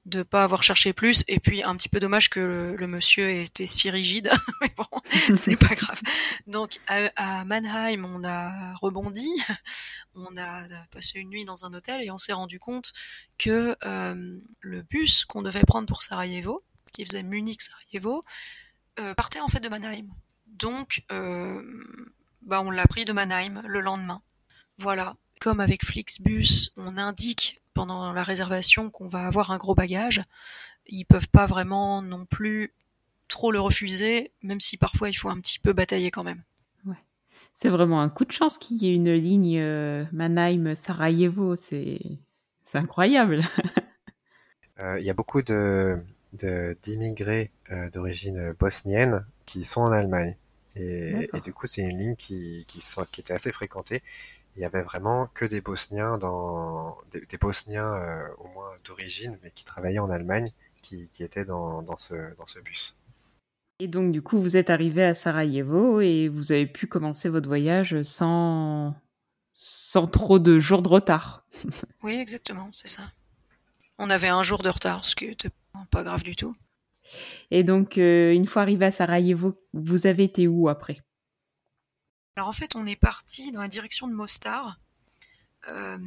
[0.06, 1.24] de pas avoir cherché plus.
[1.28, 4.30] Et puis un petit peu dommage que le, le monsieur ait été si rigide.
[4.60, 4.86] Mais bon
[5.36, 6.00] c'est pas grave.
[6.46, 9.30] Donc à, à, Mannheim on a rebondi.
[10.14, 12.92] On a passé une nuit dans un hôtel et on s'est rendu compte
[13.38, 16.62] que euh, le bus qu'on devait prendre pour Sarajevo
[16.92, 18.24] qui faisait Munich Sarajevo
[19.00, 20.06] euh, partait en fait de Mannheim.
[20.46, 21.62] Donc, euh,
[22.42, 24.22] bah on l'a pris de Mannheim le lendemain.
[24.78, 25.16] Voilà.
[25.40, 30.22] Comme avec Flixbus, on indique pendant la réservation qu'on va avoir un gros bagage.
[30.86, 32.72] Ils peuvent pas vraiment non plus
[33.28, 36.42] trop le refuser, même si parfois il faut un petit peu batailler quand même.
[36.86, 36.96] Ouais.
[37.52, 41.56] C'est vraiment un coup de chance qu'il y ait une ligne euh, Mannheim-Sarajevo.
[41.56, 42.00] C'est,
[42.62, 43.40] c'est incroyable.
[44.78, 46.00] Il euh, y a beaucoup de,
[46.82, 50.36] d'immigrés euh, d'origine bosnienne qui sont en Allemagne.
[50.76, 52.80] Et, et, du coup, c'est une ligne qui, qui,
[53.12, 54.02] qui, était assez fréquentée.
[54.56, 59.38] Il y avait vraiment que des Bosniens, dans, des, des Bosniens euh, au moins d'origine,
[59.42, 62.94] mais qui travaillaient en Allemagne, qui, qui étaient dans, dans, ce, dans ce bus.
[63.80, 67.48] Et donc, du coup, vous êtes arrivé à Sarajevo et vous avez pu commencer votre
[67.48, 68.94] voyage sans,
[69.54, 71.44] sans trop de jours de retard.
[72.02, 73.02] oui, exactement, c'est ça.
[73.98, 75.50] On avait un jour de retard, ce qui était
[75.90, 76.54] pas grave du tout.
[77.50, 81.00] Et donc, euh, une fois arrivé à Sarajevo, vous avez été où après?
[82.36, 84.80] Alors en fait, on est parti dans la direction de Mostar,
[85.68, 85.98] euh,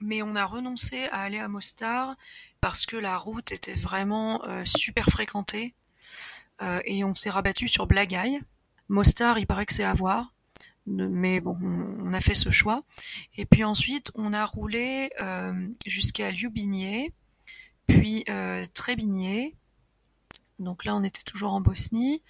[0.00, 2.16] mais on a renoncé à aller à Mostar
[2.60, 5.74] parce que la route était vraiment euh, super fréquentée
[6.60, 8.40] euh, et on s'est rabattu sur Blagaï.
[8.88, 10.34] Mostar, il paraît que c'est à voir,
[10.86, 12.82] mais bon, on, a fait ce choix.
[13.36, 15.10] Et puis ensuite, on a roulé
[15.86, 17.12] jusqu'à Ljubinier,
[17.88, 18.24] puis
[18.74, 19.56] Trebinier,
[20.58, 22.22] donc là, on était toujours en Bosnie.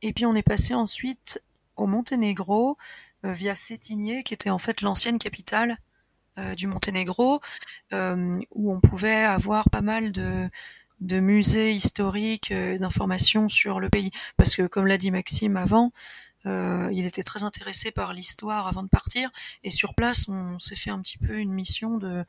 [0.00, 1.42] Et puis on est passé ensuite
[1.78, 2.76] au Monténégro
[3.24, 5.78] euh, via Cetinje, qui était en fait l'ancienne capitale
[6.38, 7.40] euh, du Monténégro,
[7.92, 10.50] euh, où on pouvait avoir pas mal de,
[11.00, 14.10] musées historiques, d'informations sur le pays.
[14.36, 15.92] Parce que comme l'a dit Maxime avant,
[16.44, 19.30] il était très intéressé par l'histoire avant de partir.
[19.64, 22.24] Et sur place, on s'est fait un petit peu une mission de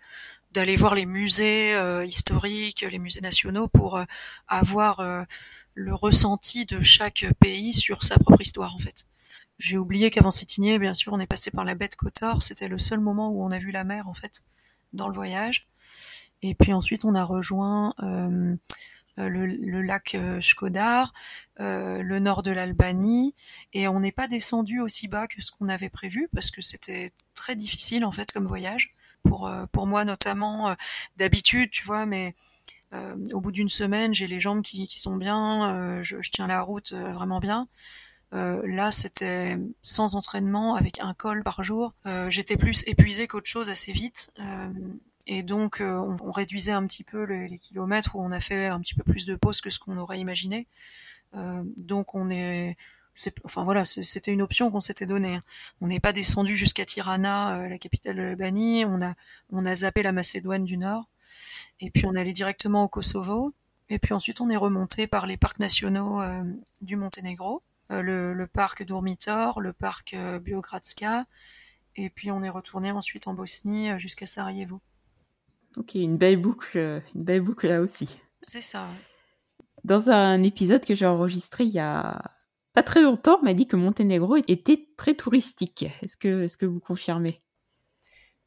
[0.52, 1.74] d'aller voir les musées
[2.06, 4.02] historiques, les musées nationaux pour
[4.48, 5.26] avoir
[5.74, 9.06] le ressenti de chaque pays sur sa propre histoire en fait.
[9.60, 12.42] J'ai oublié qu'avant Sétigné, bien sûr, on est passé par la baie de Kotor.
[12.42, 14.44] C'était le seul moment où on a vu la mer en fait
[14.94, 15.68] dans le voyage.
[16.42, 18.56] Et puis ensuite, on a rejoint euh,
[19.18, 21.14] le, le, lac Shkodar,
[21.60, 23.36] euh, le nord de l'Albanie,
[23.74, 27.12] et on n'est pas descendu aussi bas que ce qu'on avait prévu parce que c'était
[27.36, 30.76] très difficile en fait comme voyage pour euh, pour moi notamment euh,
[31.18, 32.36] d'habitude, tu vois, mais
[32.94, 36.48] euh, au bout d'une semaine, j'ai les jambes qui, qui sont bien, je, je, tiens
[36.48, 37.68] la route vraiment bien.
[38.34, 41.94] Euh, là, c'était sans entraînement, avec un col par jour.
[42.06, 44.32] Euh, J'étais plus épuisée qu'autre chose assez vite.
[44.40, 44.70] Euh,
[45.28, 48.96] et donc on, réduisait un petit peu les, kilomètres où on a fait un petit
[48.96, 50.66] peu plus de pauses que ce qu'on aurait imaginé.
[51.78, 52.78] donc on est
[53.44, 55.36] enfin voilà, c'était une option qu'on s'était donnée.
[55.36, 55.44] Hein.
[55.82, 58.86] On n'est pas descendu jusqu'à Tirana, la capitale de l'Albanie.
[58.86, 61.06] On a zappé la Macédoine du Nord,
[61.80, 63.54] et puis on allait directement au Kosovo.
[63.90, 66.44] Et puis ensuite, on est remonté par les parcs nationaux euh,
[66.82, 68.02] du Monténégro, euh,
[68.34, 71.26] le, parc Durmitor, le parc euh, Biogradska,
[71.96, 74.82] et puis on est retourné ensuite en Bosnie jusqu'à Sarajevo.
[75.78, 78.20] Ok, une belle boucle, une belle boucle là aussi.
[78.42, 78.88] C'est ça.
[79.84, 82.22] Dans un épisode que j'ai enregistré il y a
[82.74, 85.86] pas très longtemps, on m'a dit que Monténégro était très touristique.
[86.02, 87.42] Est-ce que, est-ce que vous confirmez?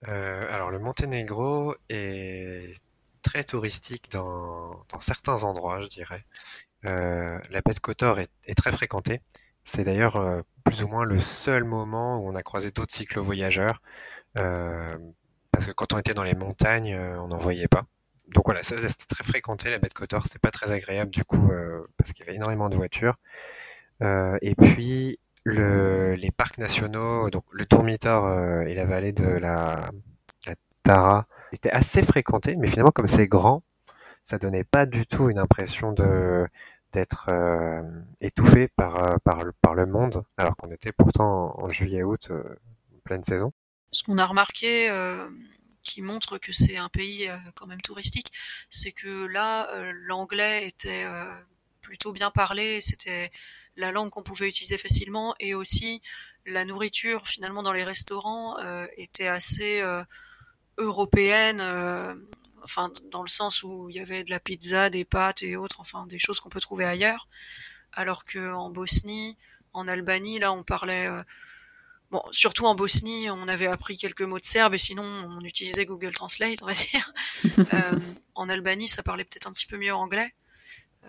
[0.05, 2.75] Alors le Monténégro est
[3.23, 6.25] très touristique dans, dans certains endroits, je dirais.
[6.85, 9.21] Euh, la baie de Kotor est, est très fréquentée.
[9.65, 13.81] C'est d'ailleurs euh, plus ou moins le seul moment où on a croisé d'autres cyclo-voyageurs.
[14.39, 14.97] Euh,
[15.53, 17.85] parce que quand on était dans les montagnes, on n'en voyait pas.
[18.35, 20.25] Donc voilà, ça, c'était très fréquenté, la baie de Kotor.
[20.25, 21.51] C'était pas très agréable du coup,
[21.99, 23.17] parce qu'il y avait énormément de voitures.
[24.01, 29.91] et puis, le, les parcs nationaux, donc le Tourmitor et la vallée de la,
[30.47, 33.63] la Tara, était assez fréquenté, mais finalement, comme c'est grand,
[34.25, 36.47] ça donnait pas du tout une impression de
[36.93, 37.83] d'être euh,
[38.21, 42.43] étouffé par, euh, par, par le monde, alors qu'on était pourtant en, juillet-août, euh,
[43.05, 43.53] pleine saison.
[43.91, 44.91] Ce qu'on a remarqué,
[45.83, 48.33] qui montre que c'est un pays quand même touristique,
[48.71, 49.69] c'est que là,
[50.07, 51.05] l'anglais était
[51.83, 53.31] plutôt bien parlé, c'était
[53.77, 56.01] la langue qu'on pouvait utiliser facilement, et aussi
[56.47, 58.57] la nourriture finalement dans les restaurants
[58.97, 59.83] était assez
[60.79, 62.15] européenne, euh,
[62.65, 65.81] enfin dans le sens où il y avait de la pizza, des pâtes et autres,
[65.81, 67.29] enfin des choses qu'on peut trouver ailleurs,
[67.93, 69.37] alors que en Bosnie,
[69.73, 71.23] en Albanie, là on parlait euh,
[72.11, 75.87] Bon, surtout en Bosnie, on avait appris quelques mots de serbe et sinon on utilisait
[75.87, 77.15] Google Translate, on va dire.
[77.73, 77.99] euh,
[78.35, 80.35] en Albanie, ça parlait peut-être un petit peu mieux anglais.
[81.05, 81.09] Euh,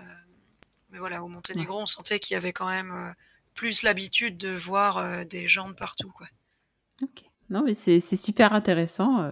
[0.92, 3.13] mais voilà, au Monténégro, on sentait qu'il y avait quand même
[3.54, 6.28] plus l'habitude de voir des gens de partout, quoi.
[7.02, 7.24] Ok.
[7.50, 9.30] Non, mais c'est super intéressant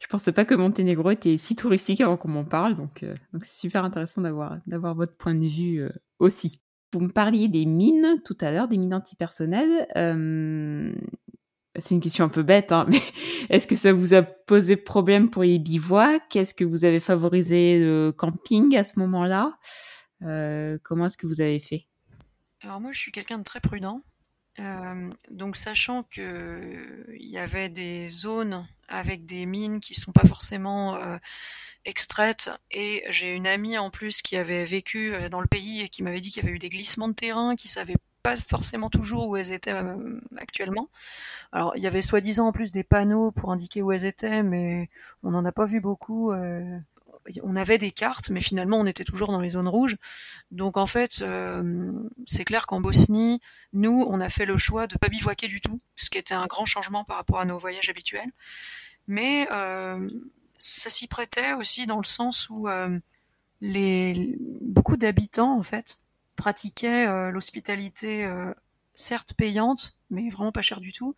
[0.00, 3.60] je pensais pas que Monténégro était si touristique avant qu'on m'en parle, donc euh, c'est
[3.60, 6.60] super intéressant d'avoir votre point de vue euh, aussi.
[6.92, 9.86] Vous me parliez des mines tout à l'heure, des mines antipersonnelles.
[9.96, 10.92] Euh,
[11.78, 13.00] c'est une question un peu bête, hein, mais
[13.50, 16.36] est-ce que ça vous a posé problème pour les bivouacs?
[16.36, 19.58] Est-ce que vous avez favorisé le camping à ce moment-là?
[20.20, 21.86] Comment est-ce que vous avez fait?
[22.62, 24.02] Alors moi, je suis quelqu'un de très prudent.
[24.58, 30.26] Euh, donc sachant que il y avait des zones avec des mines qui sont pas
[30.26, 31.18] forcément euh,
[31.84, 35.88] extraites et j'ai une amie en plus qui avait vécu euh, dans le pays et
[35.88, 38.88] qui m'avait dit qu'il y avait eu des glissements de terrain, qui savait pas forcément
[38.88, 39.74] toujours où elles étaient
[40.38, 40.88] actuellement.
[41.52, 44.88] Alors il y avait soi-disant en plus des panneaux pour indiquer où elles étaient, mais
[45.22, 46.32] on n'en a pas vu beaucoup
[47.42, 49.96] on avait des cartes, mais finalement on était toujours dans les zones rouges.
[50.50, 51.92] Donc en fait, euh,
[52.26, 53.40] c'est clair qu'en Bosnie,
[53.72, 56.46] nous, on a fait le choix de pas bivouaquer du tout, ce qui était un
[56.46, 58.30] grand changement par rapport à nos voyages habituels.
[59.06, 60.08] Mais euh,
[60.58, 62.98] ça s'y prêtait aussi dans le sens où euh,
[63.60, 66.00] les beaucoup d'habitants en fait
[66.36, 68.30] pratiquaient l'hospitalité
[68.94, 71.14] certes payante, mais vraiment pas chère du tout.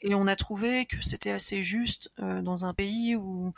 [0.00, 3.52] Et on a trouvé que c'était assez juste dans un pays où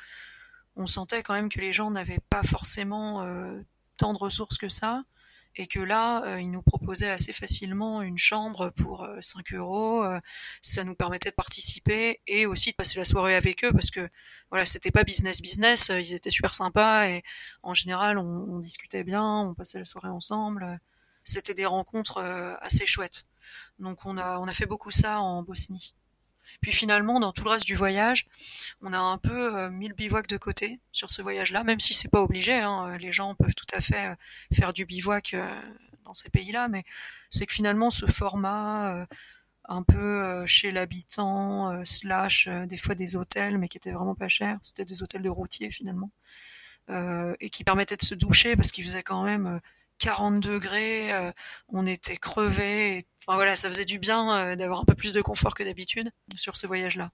[0.76, 3.62] on sentait quand même que les gens n'avaient pas forcément euh,
[3.96, 5.04] tant de ressources que ça
[5.58, 10.04] et que là, euh, ils nous proposaient assez facilement une chambre pour 5 euh, euros.
[10.60, 14.08] ça nous permettait de participer et aussi de passer la soirée avec eux parce que
[14.50, 15.90] voilà, c'était pas business business.
[15.90, 17.22] ils étaient super sympas et
[17.62, 20.78] en général, on, on, discutait bien, on passait la soirée ensemble.
[21.24, 22.18] C'était des rencontres
[22.60, 23.24] assez chouettes.
[23.78, 25.95] Donc on a on a fait beaucoup ça en Bosnie.
[26.61, 28.26] Puis finalement, dans tout le reste du voyage,
[28.82, 31.94] on a un peu euh, mis le bivouac de côté sur ce voyage-là, même si
[31.94, 32.54] c'est pas obligé.
[32.54, 34.14] Hein, les gens peuvent tout à fait euh,
[34.54, 35.48] faire du bivouac euh,
[36.04, 36.85] dans ces pays-là, mais
[37.30, 39.06] c'est que finalement, ce format
[39.68, 44.61] un peu chez l'habitant, slash des fois des hôtels, mais qui étaient vraiment pas chers,
[44.62, 46.12] c'était des hôtels de routiers finalement,
[46.88, 49.61] et qui permettaient de se doucher parce qu'il faisait quand même
[49.99, 51.33] 40 degrés, euh,
[51.69, 53.05] on était crevés.
[53.21, 56.11] Enfin voilà, ça faisait du bien euh, d'avoir un peu plus de confort que d'habitude
[56.35, 57.11] sur ce voyage-là.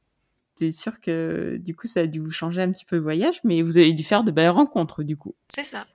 [0.57, 3.41] C'est sûr que du coup, ça a dû vous changer un petit peu le voyage,
[3.45, 5.35] mais vous avez dû faire de belles rencontres du coup.
[5.55, 5.87] C'est ça.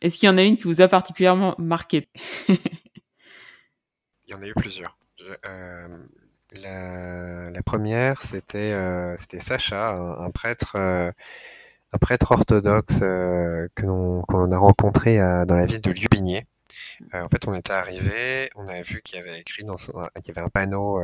[0.00, 2.08] Est-ce qu'il y en a une qui vous a particulièrement marqué?
[2.48, 4.96] Il y en a eu plusieurs.
[5.44, 5.88] Euh,
[6.52, 8.74] la, première, c'était
[9.18, 10.76] c'était Sacha, un, prêtre
[11.92, 16.46] un prêtre orthodoxe euh, que l'on a rencontré euh, dans la ville de Lubinier.
[17.14, 19.92] Euh, en fait, on était arrivé, on avait vu qu'il y avait écrit dans qu'il
[20.28, 21.00] y avait un panneau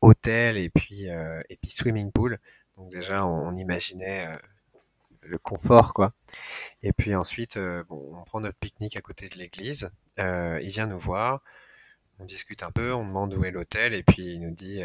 [0.00, 2.38] hôtel et puis et puis swimming pool.
[2.76, 4.26] Donc déjà, on, imaginait
[5.22, 6.12] le confort, quoi.
[6.82, 7.58] Et puis ensuite,
[7.88, 9.90] bon, on prend notre pique-nique à côté de l'église.
[10.18, 11.42] il vient nous voir,
[12.18, 14.82] on discute un peu, on demande où est l'hôtel, et puis il nous dit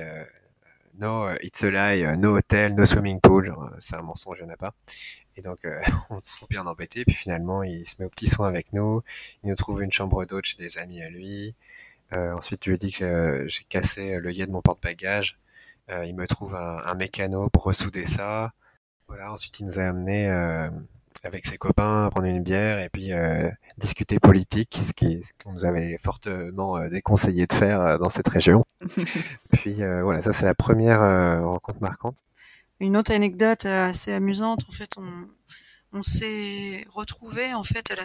[0.97, 3.55] no, it's a lie, no hotel, no swimming pool.
[3.79, 4.73] C'est un mensonge, il n'y en a pas.
[5.37, 5.79] Et donc, euh,
[6.09, 7.05] on se trouve bien embêté.
[7.05, 9.01] Puis finalement, il se met au petit soin avec nous.
[9.43, 11.55] Il nous trouve une chambre d'hôte chez des amis à lui.
[12.13, 15.39] Euh, ensuite, je lui dis que j'ai cassé l'œillet de mon porte-bagages.
[15.89, 18.53] Euh, il me trouve un, un, mécano pour ressouder ça.
[19.07, 19.31] Voilà.
[19.33, 20.69] Ensuite, il nous a amené euh,
[21.25, 25.65] avec ses copains prendre une bière et puis euh, discuter politique, ce qui qu'on nous
[25.65, 28.65] avait fortement déconseillé de faire dans cette région.
[29.51, 31.01] puis voilà, ça c'est la première
[31.43, 32.17] rencontre marquante.
[32.79, 35.27] Une autre anecdote euh, assez amusante, en fait, on,
[35.93, 38.03] on s'est retrouvé en fait à la,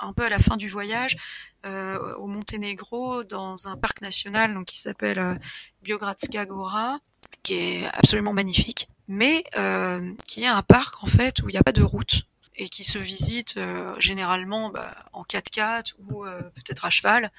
[0.00, 1.16] un peu à la fin du voyage
[1.64, 5.34] euh, au Monténégro dans un parc national donc qui s'appelle euh,
[5.82, 6.98] Biogradska Gora,
[7.44, 11.58] qui est absolument magnifique, mais euh, qui est un parc en fait où il n'y
[11.58, 12.22] a pas de route
[12.56, 17.30] et qui se visite euh, généralement bah, en 4x4 ou euh, peut-être à cheval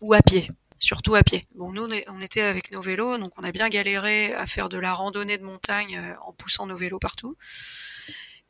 [0.00, 1.46] ou à pied surtout à pied.
[1.54, 4.78] Bon, nous, on était avec nos vélos, donc on a bien galéré à faire de
[4.78, 7.36] la randonnée de montagne euh, en poussant nos vélos partout.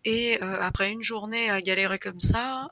[0.04, 2.70] Et euh, après une journée à galérer comme ça,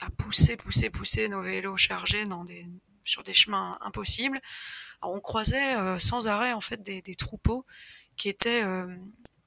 [0.00, 2.66] à pousser, pousser, pousser nos vélos chargés dans des,
[3.04, 4.40] sur des chemins impossibles,
[5.02, 7.64] on croisait euh, sans arrêt en fait des, des troupeaux
[8.16, 8.64] qui étaient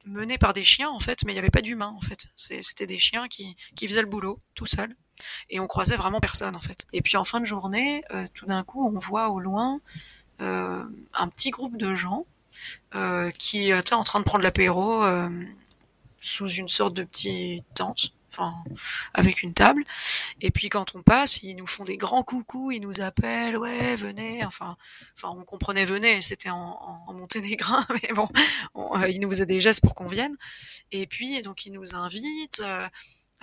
[0.06, 2.28] menés par des chiens en fait, mais il n'y avait pas d'humains en fait.
[2.36, 4.96] C'était des chiens qui, qui faisaient le boulot tout seuls
[5.50, 6.86] et on croisait vraiment personne en fait.
[6.94, 9.80] Et puis en fin de journée, euh, tout d'un coup, on voit au loin
[10.42, 10.84] euh,
[11.14, 12.26] un petit groupe de gens
[12.96, 15.04] euh, qui étaient en train de prendre l'apéro
[16.20, 18.54] sous une sorte de petite tente enfin
[19.14, 19.84] avec une table
[20.40, 23.96] et puis quand on passe ils nous font des grands coucous ils nous appellent ouais
[23.96, 24.78] venez enfin
[25.18, 28.30] enfin on comprenait venez c'était en, en, monténégrin mais bon
[29.10, 30.36] ils nous faisaient des gestes pour qu'on vienne
[30.92, 32.64] et puis donc ils nous invitent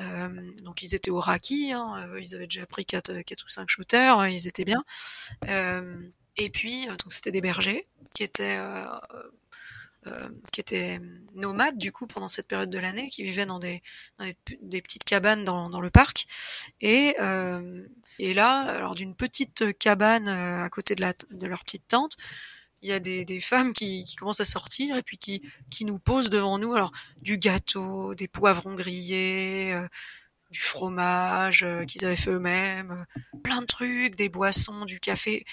[0.00, 0.28] euh,
[0.62, 3.68] donc ils étaient au raki, hein, euh, ils avaient déjà pris 4, 4 ou 5
[3.68, 4.84] shooters, hein, ils étaient bien.
[5.48, 6.00] Euh,
[6.36, 8.60] et puis donc c'était des bergers qui étaient
[10.52, 11.00] qui étaient
[11.34, 13.82] nomades du coup pendant cette période de l'année, qui vivaient dans des,
[14.18, 14.30] dans
[14.62, 16.26] des, petites cabanes dans, dans, le parc.
[16.80, 17.86] Et, euh,
[18.18, 22.16] et là, alors d'une petite cabane à côté de, la, de leur petite tente,
[22.82, 25.84] il y a des, des femmes qui, qui, commencent à sortir et puis qui, qui
[25.84, 29.88] nous posent devant nous alors du gâteau, des poivrons grillés, euh,
[30.50, 35.44] du fromage euh, qu'ils avaient fait eux-mêmes, euh, plein de trucs, des boissons, du café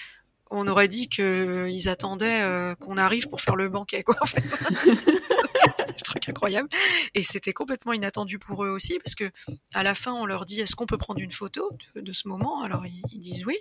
[0.50, 4.26] on aurait dit qu'ils euh, attendaient euh, qu'on arrive pour faire le banquet, quoi, en
[4.26, 4.44] fait.
[5.78, 6.68] c'était un truc incroyable.
[7.14, 9.30] Et c'était complètement inattendu pour eux aussi, parce que
[9.74, 12.62] à la fin, on leur dit est-ce qu'on peut prendre une photo de, ce moment?
[12.62, 13.56] Alors ils, disent oui.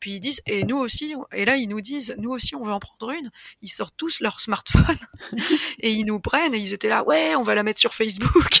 [0.00, 1.14] Puis ils disent et nous aussi.
[1.32, 3.30] Et là, ils nous disent nous aussi, on veut en prendre une.
[3.62, 4.98] Ils sortent tous leur smartphone
[5.80, 8.60] et ils nous prennent et ils étaient là ouais, on va la mettre sur Facebook.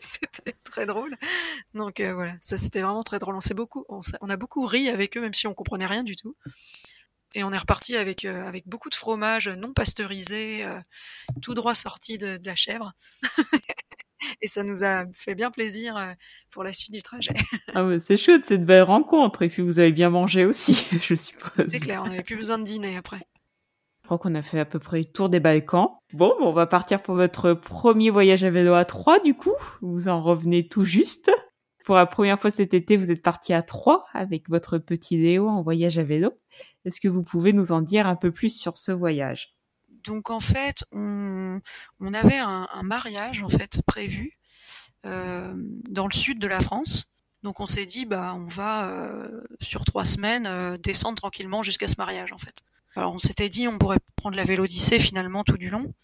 [0.00, 1.16] c'était très drôle.
[1.74, 3.34] Donc euh, voilà, ça c'était vraiment très drôle.
[3.36, 6.04] On s'est beaucoup, on, on a beaucoup ri avec eux, même si on comprenait rien
[6.04, 6.36] du tout.
[7.34, 10.80] Et on est reparti avec, euh, avec beaucoup de fromage non pasteurisé, euh,
[11.42, 12.92] tout droit sorti de, de la chèvre.
[14.40, 16.12] et ça nous a fait bien plaisir euh,
[16.50, 17.34] pour la suite du trajet.
[17.74, 19.42] ah ouais, c'est chouette, c'est de belles rencontres.
[19.42, 21.66] Et puis vous avez bien mangé aussi, je suppose.
[21.66, 23.20] C'est clair, on n'avait plus besoin de dîner après.
[24.02, 25.90] Je crois qu'on a fait à peu près le tour des Balkans.
[26.14, 29.52] Bon, on va partir pour votre premier voyage à vélo à Troyes, du coup.
[29.82, 31.30] Vous en revenez tout juste
[31.88, 35.48] pour la première fois cet été, vous êtes parti à Troyes avec votre petit Léo
[35.48, 36.38] en voyage à vélo.
[36.84, 39.56] Est-ce que vous pouvez nous en dire un peu plus sur ce voyage?
[40.04, 41.62] Donc en fait, on,
[42.12, 44.36] avait un, mariage en fait prévu
[45.06, 45.54] euh,
[45.88, 47.10] dans le sud de la France.
[47.42, 51.88] Donc on s'est dit bah on va euh, sur trois semaines euh, descendre tranquillement jusqu'à
[51.88, 52.60] ce mariage en fait.
[52.96, 55.94] Alors on s'était dit on pourrait prendre la Vélodyssée finalement tout du long.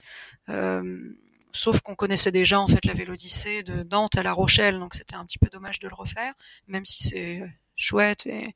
[1.55, 5.14] Sauf qu'on connaissait déjà en fait la Vélodyssée de Nantes à La Rochelle, donc c'était
[5.14, 6.34] un petit peu dommage de le refaire,
[6.66, 7.42] même si c'est
[7.76, 8.55] chouette et,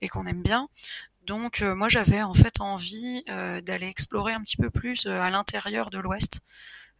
[0.00, 0.68] et qu'on aime bien.
[1.22, 5.20] Donc euh, moi j'avais en fait envie euh, d'aller explorer un petit peu plus euh,
[5.20, 6.40] à l'intérieur de l'Ouest.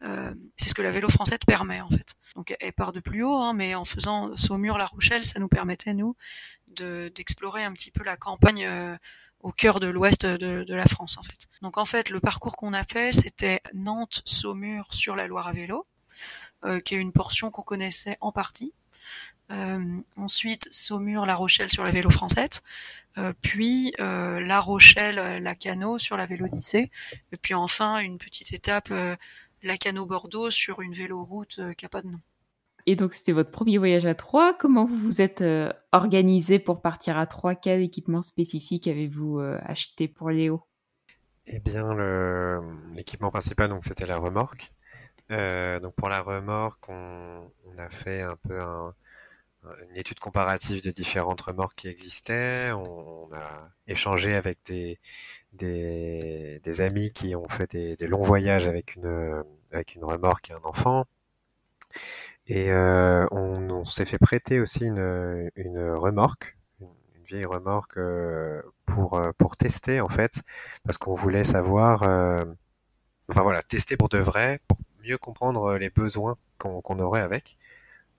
[0.03, 2.15] Euh, c'est ce que la vélo française permet en fait.
[2.35, 5.95] Donc elle part de plus haut, hein, mais en faisant Saumur-La Rochelle, ça nous permettait
[5.95, 6.17] nous
[6.67, 8.69] d'explorer un petit peu la campagne
[9.41, 11.47] au cœur de l'ouest de, la France en fait.
[11.63, 15.87] Donc en fait le parcours qu'on a fait c'était Nantes-Saumur sur la Loire à vélo,
[16.65, 18.73] euh, qui est une portion qu'on connaissait en partie.
[19.53, 22.63] Euh, ensuite Saumur-La Rochelle sur la vélo française,
[23.19, 26.91] euh, puis La Rochelle, Canot sur la Vélodyssée,
[27.33, 28.93] et puis enfin une petite étape
[29.63, 32.21] La Canot Bordeaux sur une véloroute qui n'a pas de nom.
[32.87, 34.55] Et donc, c'était votre premier voyage à Troyes.
[34.55, 37.57] Comment vous vous êtes euh, organisé pour partir à Troyes?
[37.57, 40.63] Quel équipement spécifique avez-vous euh, acheté pour Léo?
[41.49, 41.95] Eh bien,
[42.95, 44.73] l'équipement principal, donc, c'était la remorque.
[45.31, 48.95] donc pour la remorque, on, a fait un peu un,
[49.91, 52.73] une étude comparative de différentes remorques qui existaient.
[52.73, 54.99] On, a échangé avec des,
[56.81, 60.65] amis qui ont fait des, des, longs voyages avec une, avec une remorque et un
[60.65, 61.07] enfant.
[62.49, 66.89] Et euh, on, s'est fait prêter aussi une, une remorque, une,
[67.27, 70.43] vieille remorque euh, pour, euh, pour tester en fait,
[70.85, 72.45] parce qu'on voulait savoir, euh,
[73.29, 77.59] enfin voilà, tester pour de vrai, pour mieux comprendre les besoins qu'on aurait avec.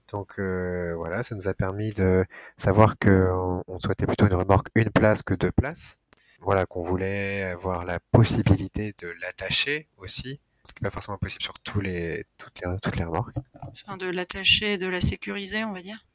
[0.09, 2.25] Donc euh, voilà, ça nous a permis de
[2.57, 5.97] savoir qu'on on souhaitait plutôt une remorque une place que deux places.
[6.39, 11.43] Voilà, qu'on voulait avoir la possibilité de l'attacher aussi, ce qui n'est pas forcément possible
[11.43, 13.36] sur tous les, toutes, les, toutes les remorques.
[13.61, 16.05] Enfin, de l'attacher, de la sécuriser, on va dire.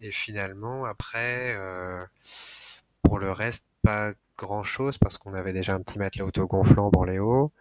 [0.00, 2.04] Et finalement, après, euh,
[3.02, 7.04] pour le reste, pas grand chose parce qu'on avait déjà un petit matelas autogonflant dans
[7.04, 7.52] les hauts.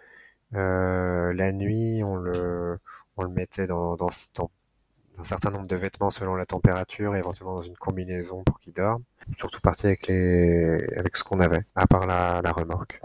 [0.53, 2.79] Euh, la nuit, on le,
[3.17, 4.51] on le mettait dans, dans, dans
[5.19, 8.73] un certain nombre de vêtements selon la température et éventuellement dans une combinaison pour qu'il
[8.73, 9.03] dorme.
[9.37, 10.83] Surtout parti avec, les...
[10.97, 13.01] avec ce qu'on avait, à part la, la remorque.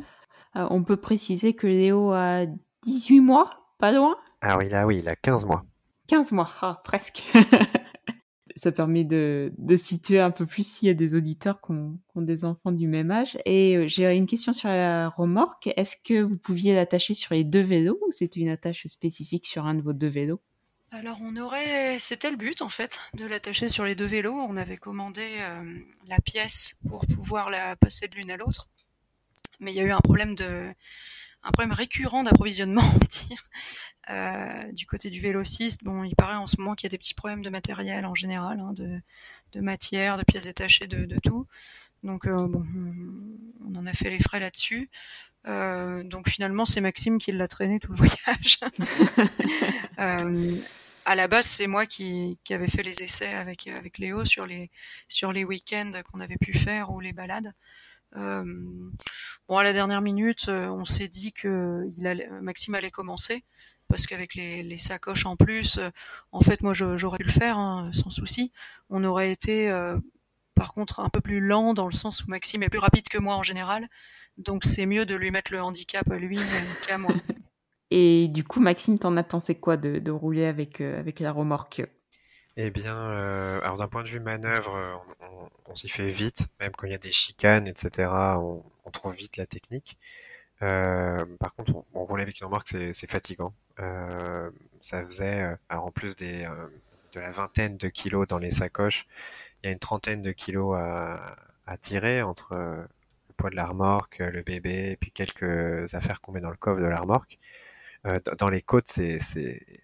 [0.56, 2.46] Euh, on peut préciser que Léo a
[2.86, 4.16] 18 mois, pas loin?
[4.40, 5.64] Ah oui, là oui, il a 15 mois.
[6.06, 7.24] 15 mois, ah, presque.
[8.56, 11.98] Ça permet de, de, situer un peu plus s'il y a des auditeurs qui ont,
[12.10, 13.36] qui ont, des enfants du même âge.
[13.44, 15.68] Et euh, j'ai une question sur la remorque.
[15.76, 19.66] Est-ce que vous pouviez l'attacher sur les deux vélos ou c'est une attache spécifique sur
[19.66, 20.40] un de vos deux vélos?
[20.92, 24.32] Alors on aurait, c'était le but en fait, de l'attacher sur les deux vélos.
[24.32, 28.68] On avait commandé euh, la pièce pour pouvoir la passer de l'une à l'autre,
[29.60, 30.72] mais il y a eu un problème de,
[31.46, 33.48] un problème récurrent d'approvisionnement, on va dire,
[34.10, 35.84] euh, du côté du vélociste.
[35.84, 38.14] Bon, il paraît en ce moment qu'il y a des petits problèmes de matériel en
[38.14, 39.00] général, hein, de,
[39.52, 41.46] de, matière, de pièces détachées, de, de tout.
[42.02, 42.64] Donc euh, bon,
[43.64, 44.90] on en a fait les frais là-dessus.
[45.46, 48.58] Euh, donc finalement, c'est Maxime qui l'a traîné tout le voyage.
[49.98, 50.56] euh,
[51.04, 54.46] à la base, c'est moi qui, qui avait fait les essais avec avec Léo sur
[54.46, 54.70] les
[55.08, 57.52] sur les week-ends qu'on avait pu faire ou les balades.
[58.16, 58.44] Euh,
[59.48, 63.44] bon, à la dernière minute, euh, on s'est dit que allait, Maxime allait commencer
[63.88, 65.90] parce qu'avec les, sacoches en plus, euh,
[66.32, 68.52] en fait, moi, j'aurais pu le faire hein, sans souci.
[68.90, 69.98] On aurait été, euh,
[70.54, 73.18] par contre, un peu plus lent dans le sens où Maxime est plus rapide que
[73.18, 73.88] moi en général.
[74.38, 76.38] Donc c'est mieux de lui mettre le handicap à lui
[76.86, 77.14] qu'à moi.
[77.90, 81.82] Et du coup, Maxime, t'en as pensé quoi de, rouler avec, euh, avec la remorque?
[82.58, 86.72] Eh bien, euh, alors d'un point de vue manœuvre, on, on, s'y fait vite, même
[86.72, 88.08] quand il y a des chicanes, etc.
[88.38, 89.98] On, trouve vite la technique.
[90.62, 93.54] Euh, par contre, on, rouler avec une remorque, c'est fatigant.
[93.80, 94.50] Euh,
[94.80, 96.68] ça faisait, euh, alors en plus des, euh,
[97.12, 99.06] de la vingtaine de kilos dans les sacoches,
[99.62, 101.36] il y a une trentaine de kilos à,
[101.66, 102.88] à tirer entre
[103.36, 106.80] poids de la remorque, le bébé, et puis quelques affaires qu'on met dans le coffre
[106.80, 107.38] de la remorque.
[108.06, 109.18] Euh, dans les côtes, c'est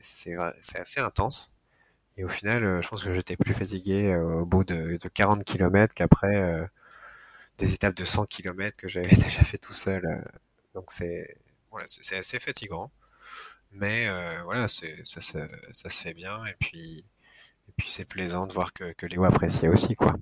[0.01, 1.52] assez intense.
[2.17, 5.09] Et au final, euh, je pense que j'étais plus fatigué euh, au bout de, de
[5.09, 6.67] 40 km qu'après euh,
[7.59, 10.25] des étapes de 100 km que j'avais déjà fait tout seul.
[10.75, 11.37] Donc c'est
[11.71, 12.91] voilà, c'est assez fatigant.
[13.73, 15.39] Mais euh, voilà, ça se,
[15.73, 16.45] ça se fait bien.
[16.47, 17.05] Et puis,
[17.69, 20.17] et puis c'est plaisant de voir que, que Léo appréciait aussi, quoi.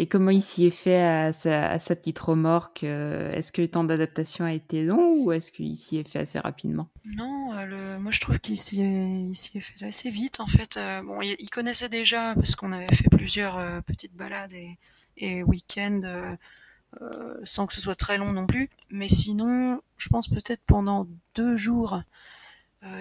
[0.00, 3.84] Et comment il s'y est fait à sa, petite remorque euh, Est-ce que le temps
[3.84, 6.88] d'adaptation a été long ou est-ce qu'il s'y est fait assez rapidement?
[7.04, 10.78] Non, euh, le, moi je trouve qu'il s'y est, fait assez vite en fait.
[10.78, 14.54] Euh, bon, il, connaissait déjà parce qu'on avait fait plusieurs petites balades
[15.18, 16.36] et, week-ends
[17.44, 18.70] sans que ce soit très long non plus.
[18.88, 22.00] Mais sinon, je pense peut-être pendant deux jours,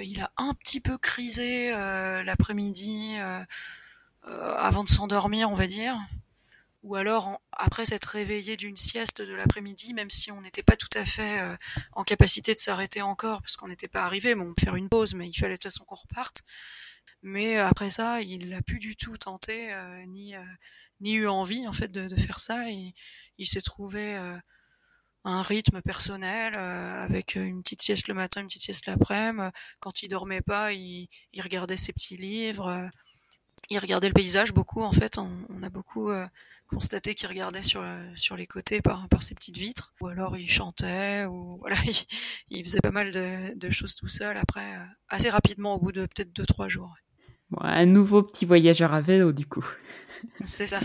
[0.04, 3.16] il a un petit peu crisé l'après-midi
[4.26, 5.98] avant de s'endormir, on va dire
[6.90, 10.90] ou alors après s'être réveillé d'une sieste de l'après-midi, même si on n'était pas tout
[10.96, 11.56] à fait euh,
[11.92, 15.30] en capacité de s'arrêter encore, parce qu'on n'était pas arrivé, bon, faire une pause, mais
[15.30, 16.42] il fallait de toute façon qu'on reparte.
[17.22, 20.34] Mais euh, après ça, il n'a plus du tout tenté, euh, ni,
[21.00, 22.72] ni eu envie en fait de, faire ça.
[22.72, 22.96] Et,
[23.38, 24.18] il s'est trouvé
[25.24, 29.52] un rythme personnel avec une petite sieste le matin, une petite sieste l'après-midi.
[29.80, 32.90] Quand il dormait pas, il, il regardait ses petits livres.
[33.70, 35.18] il regardait le paysage beaucoup en fait.
[35.20, 36.12] On a beaucoup
[36.70, 37.84] constaté qu'il regardait sur
[38.16, 39.94] sur les côtés par par ses petites vitres.
[40.02, 41.96] Ou alors il chantait ou voilà il,
[42.50, 44.38] il faisait pas mal de, de, choses tout seul.
[44.38, 46.96] Après euh, assez rapidement au bout de peut-être deux trois jours
[47.50, 49.66] bon, un nouveau petit voyageur à vélo du coup.
[50.46, 50.80] C'est ça.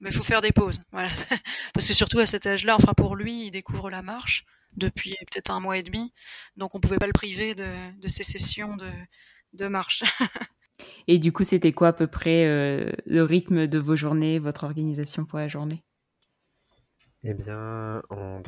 [0.00, 1.08] Mais il faut faire des pauses voilà.
[1.74, 4.44] Parce que surtout à cet âge-là enfin pour lui il découvre la marche
[4.76, 6.12] depuis peut-être un mois et demi.
[6.56, 8.90] Donc on pouvait pas le priver de de ces sessions de
[9.54, 10.02] de marche
[11.06, 14.64] Et du coup, c'était quoi à peu près euh, le rythme de vos journées, votre
[14.64, 15.82] organisation pour la journée?
[17.24, 18.42] Eh bien, on,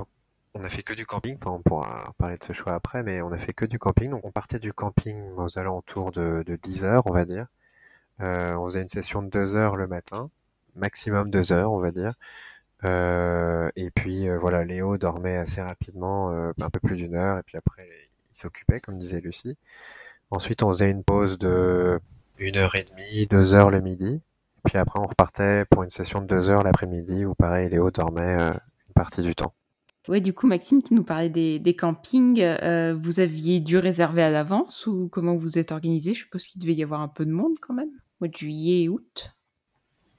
[0.62, 1.36] a fait que du camping.
[1.36, 4.10] Enfin, on pourra parler de ce choix après, mais on a fait que du camping.
[4.10, 7.46] Donc, on partait du camping aux alentours de, de 10 heures, on va dire.
[8.20, 10.30] Euh, on faisait une session de 2 heures le matin,
[10.76, 12.14] maximum 2 heures, on va dire.
[12.84, 17.56] Euh, et puis voilà, Léo dormait assez rapidement, un peu plus d'une heure, et puis
[17.56, 17.88] après
[18.32, 19.56] il s'occupait, comme disait Lucie.
[20.30, 22.00] Ensuite, on faisait une pause de
[22.40, 24.14] une heure et demie, deux heures le midi.
[24.16, 27.90] Et puis après, on repartait pour une session de deux heures l'après-midi où pareil, Léo
[27.90, 29.54] dormait une partie du temps.
[30.08, 32.40] Oui, du coup, Maxime, tu nous parlais des, des campings.
[32.40, 36.14] Euh, vous aviez dû réserver à l'avance ou comment vous êtes organisé?
[36.14, 38.36] Je suppose qu'il devait y avoir un peu de monde quand même, au mois de
[38.36, 39.30] juillet et août.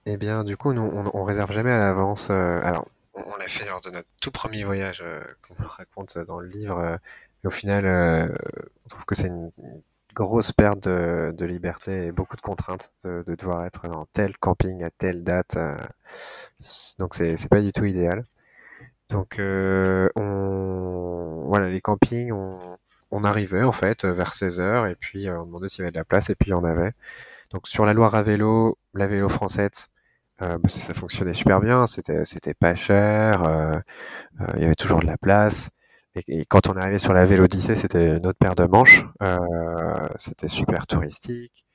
[0.06, 2.30] Eh bien, du coup, nous, on, on réserve jamais à l'avance.
[2.30, 6.40] Euh, alors, on, l'a fait lors de notre tout premier voyage euh, qu'on raconte dans
[6.40, 6.80] le livre.
[6.80, 6.98] Euh,
[7.44, 8.28] et au final, euh,
[8.86, 9.52] on trouve que c'est une,
[10.14, 14.38] grosse perte de, de, liberté et beaucoup de contraintes de, de, devoir être dans tel
[14.38, 15.58] camping à telle date.
[17.00, 18.26] donc, c'est, pas du tout idéal.
[19.10, 22.78] Donc, on, voilà, les campings, on,
[23.12, 25.98] on arrivait en fait vers 16 heures et puis on demandait s'il y avait de
[25.98, 26.94] la place et puis il y en avait.
[27.52, 29.90] Donc sur la Loire à vélo, la vélo française,
[30.42, 33.74] euh, bah, ça, fonctionnait super bien, c'était c'était pas cher, euh,
[34.42, 35.70] euh, il y avait toujours de la place.
[36.16, 39.06] Et, quand on est arrivé sur la vélo Odyssée, c'était une autre paire de manches,
[39.22, 41.66] euh, c'était super touristique.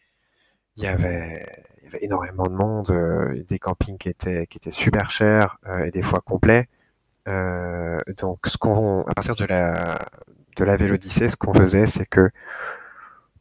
[0.76, 1.46] Il y avait,
[1.78, 5.58] il y avait énormément de monde, euh, des campings qui étaient qui étaient super chers
[5.84, 6.68] et des fois complets.
[7.26, 9.98] donc ce qu'on, à partir de la
[10.56, 12.30] de la vélo Odyssée, ce qu'on faisait, c'est que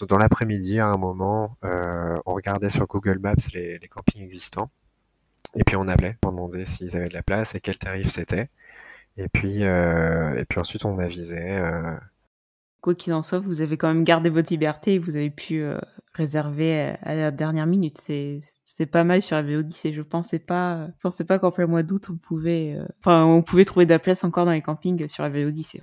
[0.04, 4.70] dans l'après-midi, à un moment, euh, on regardait sur Google Maps les, les, campings existants.
[5.56, 8.50] Et puis on appelait pour demander s'ils avaient de la place et quel tarif c'était.
[9.18, 11.58] Et puis, euh, et puis ensuite on avisait.
[11.58, 11.96] Euh...
[12.82, 15.62] Quoi qu'il en soit, vous avez quand même gardé votre liberté et vous avez pu
[15.62, 15.80] euh,
[16.14, 17.98] réserver à la dernière minute.
[17.98, 21.68] C'est, c'est pas mal sur la VO10 et je pensais pas, pensais pas qu'en plein
[21.68, 25.08] mois d'août on pouvait, enfin on pouvait trouver de la place encore dans les campings
[25.08, 25.80] sur la VO10.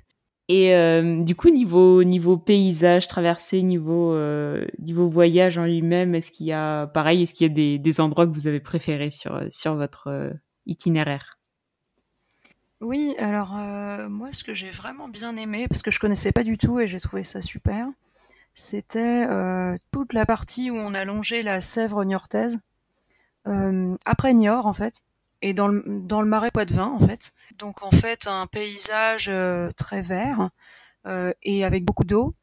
[0.49, 6.31] Et euh, du coup, niveau niveau paysage traversé, niveau euh, niveau voyage en lui-même, est-ce
[6.31, 9.09] qu'il y a pareil, est-ce qu'il y a des, des endroits que vous avez préférés
[9.09, 10.33] sur sur votre
[10.65, 11.39] itinéraire?
[12.83, 16.43] Oui, alors euh, moi, ce que j'ai vraiment bien aimé, parce que je connaissais pas
[16.43, 17.87] du tout et j'ai trouvé ça super,
[18.53, 22.59] c'était euh, toute la partie où on a la Sèvre niortaise
[24.05, 25.03] après Niort en fait
[25.43, 27.33] et dans le, dans le marais Poitevin en fait.
[27.59, 30.49] Donc en fait un paysage euh, très vert
[31.05, 32.33] euh, et avec beaucoup d'eau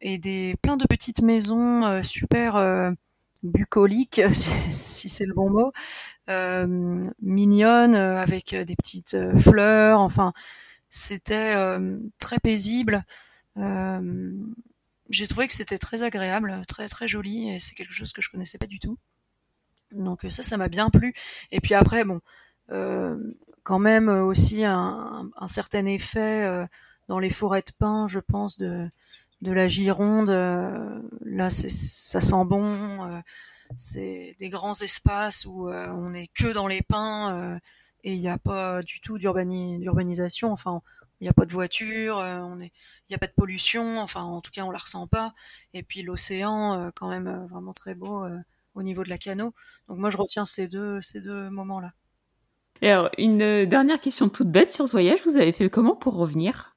[0.00, 2.56] et des plein de petites maisons euh, super
[3.44, 4.20] euh, bucoliques
[4.70, 5.72] si, c'est le bon mot,
[6.28, 10.00] euh, mignonnes avec des petites fleurs.
[10.00, 10.32] Enfin
[10.90, 11.54] c'était
[12.18, 13.04] très paisible.
[15.10, 18.30] J'ai trouvé que c'était très agréable, très très joli et c'est quelque chose que je
[18.30, 18.98] connaissais pas du tout.
[19.92, 21.14] Donc ça, ça m'a bien plu.
[21.50, 22.20] Et puis après, bon,
[22.70, 23.16] euh,
[23.62, 26.66] quand même aussi un, un, certain effet euh,
[27.08, 28.88] dans les forêts de pins, je pense, de,
[29.42, 30.30] de la Gironde.
[30.30, 33.22] Euh, là, ça sent bon.
[33.76, 37.58] c'est des grands espaces où on est que dans les pins
[38.04, 40.52] et il n'y a pas du tout d'urbanisation.
[40.52, 40.82] Enfin,
[41.20, 42.70] il n'y a pas de voiture, il
[43.10, 43.98] n'y a pas de pollution.
[44.00, 45.34] Enfin, en tout cas, on la ressent pas.
[45.74, 48.26] Et puis l'océan, quand même, vraiment très beau
[48.74, 49.52] au niveau de la canot.
[49.88, 51.92] Donc moi, je retiens ces deux, ces deux moments-là.
[52.80, 55.20] Et alors, une euh, dernière question toute bête sur ce voyage.
[55.24, 56.76] Vous avez fait comment pour revenir?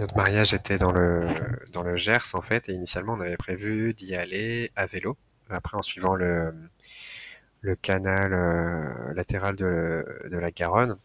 [0.00, 1.28] Notre mariage était dans le,
[1.72, 5.18] dans le Gers, en fait, et initialement, on avait prévu d'y aller à vélo.
[5.50, 6.54] Après, en suivant le,
[7.60, 10.96] le canal euh, latéral de, de la Garonne.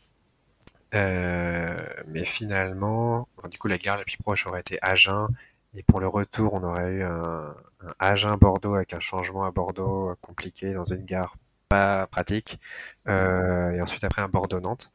[0.94, 1.78] Euh,
[2.08, 5.28] mais finalement, du coup, la gare la plus proche aurait été Agen.
[5.74, 10.16] Et pour le retour, on aurait eu un, un Agen-Bordeaux avec un changement à Bordeaux
[10.22, 11.36] compliqué dans une gare
[11.68, 12.62] pas pratique.
[13.10, 14.90] Euh, et ensuite après un Bordeaux-Nantes.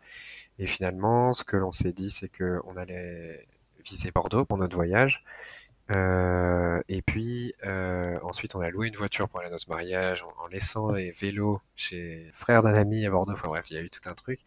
[0.59, 3.46] Et finalement, ce que l'on s'est dit, c'est que on allait
[3.84, 5.24] viser Bordeaux pour notre voyage.
[5.90, 10.22] Euh, et puis euh, ensuite, on a loué une voiture pour aller à notre mariage
[10.22, 13.32] en, laissant les vélos chez frère d'un ami à Bordeaux.
[13.32, 14.40] Enfin bref, il y a eu tout un truc.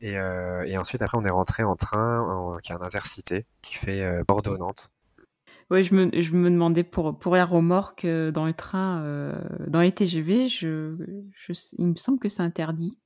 [0.00, 3.76] Et, euh, ensuite, après, on est rentré en train en, qui est un intercité qui
[3.76, 4.90] fait Bordeaux-Nantes.
[5.70, 9.32] Oui, je me, je me demandais pour, pour la remorque dans les trains,
[9.66, 10.94] dans les TGV, je,
[11.78, 12.98] il me semble que c'est interdit.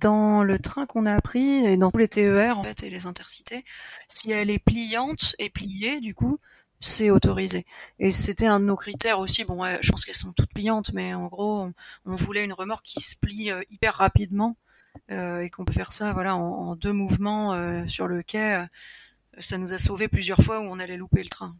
[0.00, 3.06] Dans le train qu'on a pris et dans tous les TER en fait et les
[3.06, 3.64] intercités,
[4.08, 6.38] si elle est pliante et pliée, du coup,
[6.80, 7.66] c'est autorisé.
[7.98, 9.44] Et c'était un de nos critères aussi.
[9.44, 11.68] Bon, ouais, je pense qu'elles sont toutes pliantes, mais en gros,
[12.06, 14.56] on, voulait une remorque qui se plie euh, hyper rapidement
[15.10, 18.64] euh, et qu'on peut faire ça, voilà, en, deux mouvements euh, sur le quai.
[19.38, 21.54] ça nous a sauvé plusieurs fois où on allait louper le train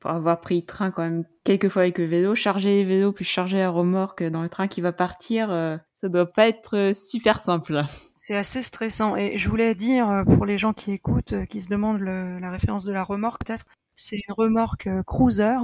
[0.00, 3.24] pour avoir pris train quand même quelques fois avec le vélo, charger les vélos puis
[3.24, 7.40] charger la remorque dans le train qui va partir, euh, Ça doit pas être super
[7.40, 7.82] simple.
[8.16, 9.16] C'est assez stressant.
[9.16, 12.92] Et je voulais dire pour les gens qui écoutent, qui se demandent la référence de
[12.92, 15.56] la remorque, peut-être, c'est une remorque cruiser,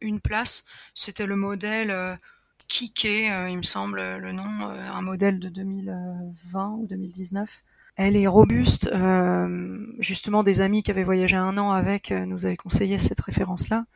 [0.00, 0.64] une place.
[0.92, 2.18] C'était le modèle
[2.68, 7.62] Kike, il me semble le nom, un modèle de 2020 ou 2019.
[7.98, 8.88] Elle est robuste.
[8.92, 13.20] Euh, justement, des amis qui avaient voyagé un an avec euh, nous avaient conseillé cette
[13.20, 13.86] référence-là.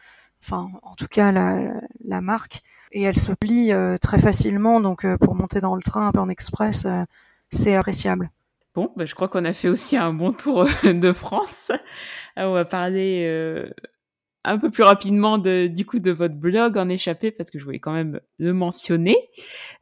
[0.43, 2.63] Enfin, en tout cas, la marque.
[2.93, 6.21] Et elle se plie euh, très facilement, donc pour monter dans le train un peu
[6.21, 6.87] en express,
[7.51, 8.31] c'est appréciable.
[8.75, 11.73] Bon, bah, je crois qu'on a fait aussi un bon tour de France.
[12.37, 13.27] On va parler
[14.45, 17.65] un peu plus rapidement de, du coup de votre blog en échappé parce que je
[17.65, 19.17] voulais quand même le mentionner.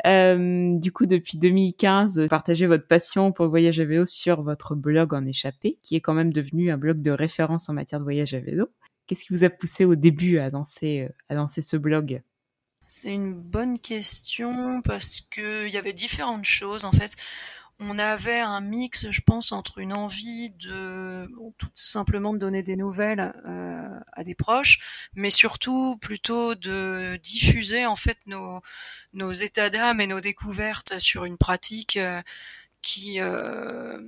[0.06, 4.74] Euh, du coup, depuis 2015, partagez votre passion pour le voyage à vélo sur votre
[4.74, 8.04] blog en échappé, qui est quand même devenu un blog de référence en matière de
[8.04, 8.68] voyage à vélo.
[9.06, 12.22] Qu'est-ce qui vous a poussé au début à lancer, à lancer ce blog?
[12.92, 16.84] C'est une bonne question parce que il y avait différentes choses.
[16.84, 17.14] En fait
[17.78, 22.74] on avait un mix, je pense, entre une envie de tout simplement de donner des
[22.76, 28.60] nouvelles euh, à des proches, mais surtout plutôt de diffuser en fait nos,
[29.32, 32.20] états d'âme et nos découvertes sur une pratique euh,
[32.82, 34.02] qui euh,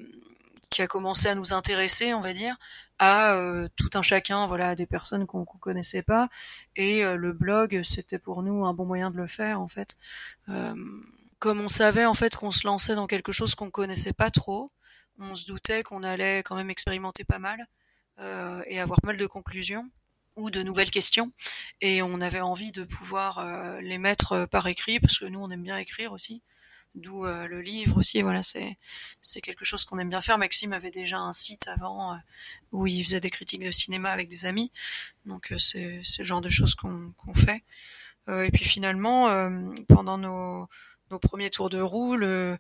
[0.73, 2.57] qui a commencé à nous intéresser, on va dire,
[2.99, 3.37] à
[3.77, 6.29] tout un chacun, voilà, à des personnes qu'on ne connaissait pas,
[6.77, 9.97] et le blog, c'était pour nous un bon moyen de le faire, en fait
[11.43, 14.71] comme on savait en fait qu'on se lançait dans quelque chose qu'on connaissait pas trop,
[15.19, 17.67] on se doutait qu'on allait quand même expérimenter pas mal
[18.21, 19.91] euh, et avoir mal de conclusions
[20.37, 21.33] ou de nouvelles questions.
[21.81, 25.41] Et on avait envie de pouvoir euh, les mettre euh, par écrit parce que nous
[25.41, 26.43] on aime bien écrire aussi.
[26.95, 30.37] D'où le livre aussi, voilà, c'est quelque chose qu'on aime bien faire.
[30.37, 32.19] Maxime avait déjà un site avant
[32.71, 34.71] où il faisait des critiques de cinéma avec des amis,
[35.25, 37.63] donc c'est ce genre de choses qu'on fait.
[38.29, 39.29] et puis finalement,
[39.89, 40.69] pendant nos
[41.13, 42.59] nos premiers tours de roue, le,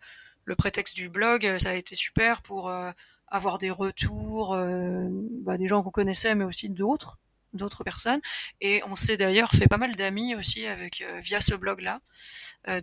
[0.57, 2.93] prétexte du blog, ça a été super pour euh,
[3.26, 5.09] avoir des retours, euh,
[5.43, 7.18] bah, des gens qu'on connaissait, mais aussi d'autres,
[7.53, 8.21] d'autres personnes.
[8.61, 12.01] Et on s'est d'ailleurs fait pas mal d'amis aussi avec euh, via ce blog-là,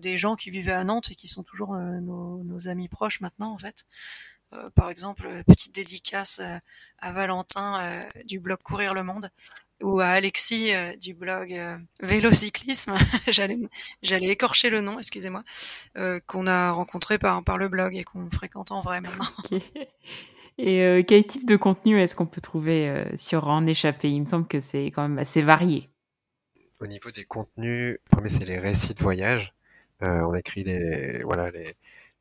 [0.02, 3.54] des gens qui vivaient à Nantes et qui sont toujours nos, nos, amis proches maintenant
[3.54, 3.86] en fait.
[4.76, 6.42] par exemple, petite dédicace
[6.98, 9.32] à Valentin du blog Courir le Monde,
[9.82, 12.96] ou à Alexis euh, du blog euh, Vélocyclisme,
[13.28, 13.58] j'allais
[14.02, 15.44] j'allais écorcher le nom, excusez-moi,
[15.98, 19.26] euh, qu'on a rencontré par par le blog et qu'on fréquente en vrai maintenant.
[20.62, 24.46] Et quel type de contenu est-ce qu'on peut trouver sur En Échappé Il me semble
[24.46, 25.90] que c'est quand même assez varié.
[26.82, 29.54] Au niveau des contenus, premier c'est les récits de voyage.
[30.02, 31.76] on écrit les voilà les,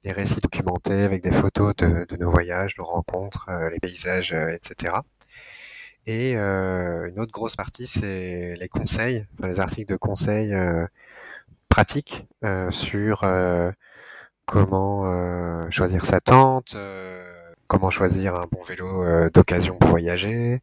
[0.05, 4.99] les récits documentés avec des photos de, de nos voyages, nos rencontres, les paysages, etc.
[6.09, 10.87] Et euh, une autre grosse partie, c'est les conseils, les articles de conseils euh,
[11.69, 13.29] pratiques euh, sur
[14.47, 16.75] comment choisir sa tente,
[17.69, 20.63] comment choisir un bon vélo d'occasion pour voyager,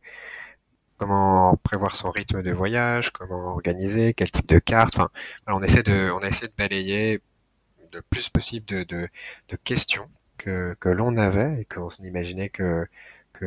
[0.98, 4.96] comment prévoir son rythme de voyage, comment organiser, quel type de carte.
[4.98, 5.10] Enfin,
[5.48, 7.22] on essaie de, on essaie de balayer
[7.94, 9.10] le plus possible de,
[9.64, 12.88] questions que, l'on avait et qu'on imaginait que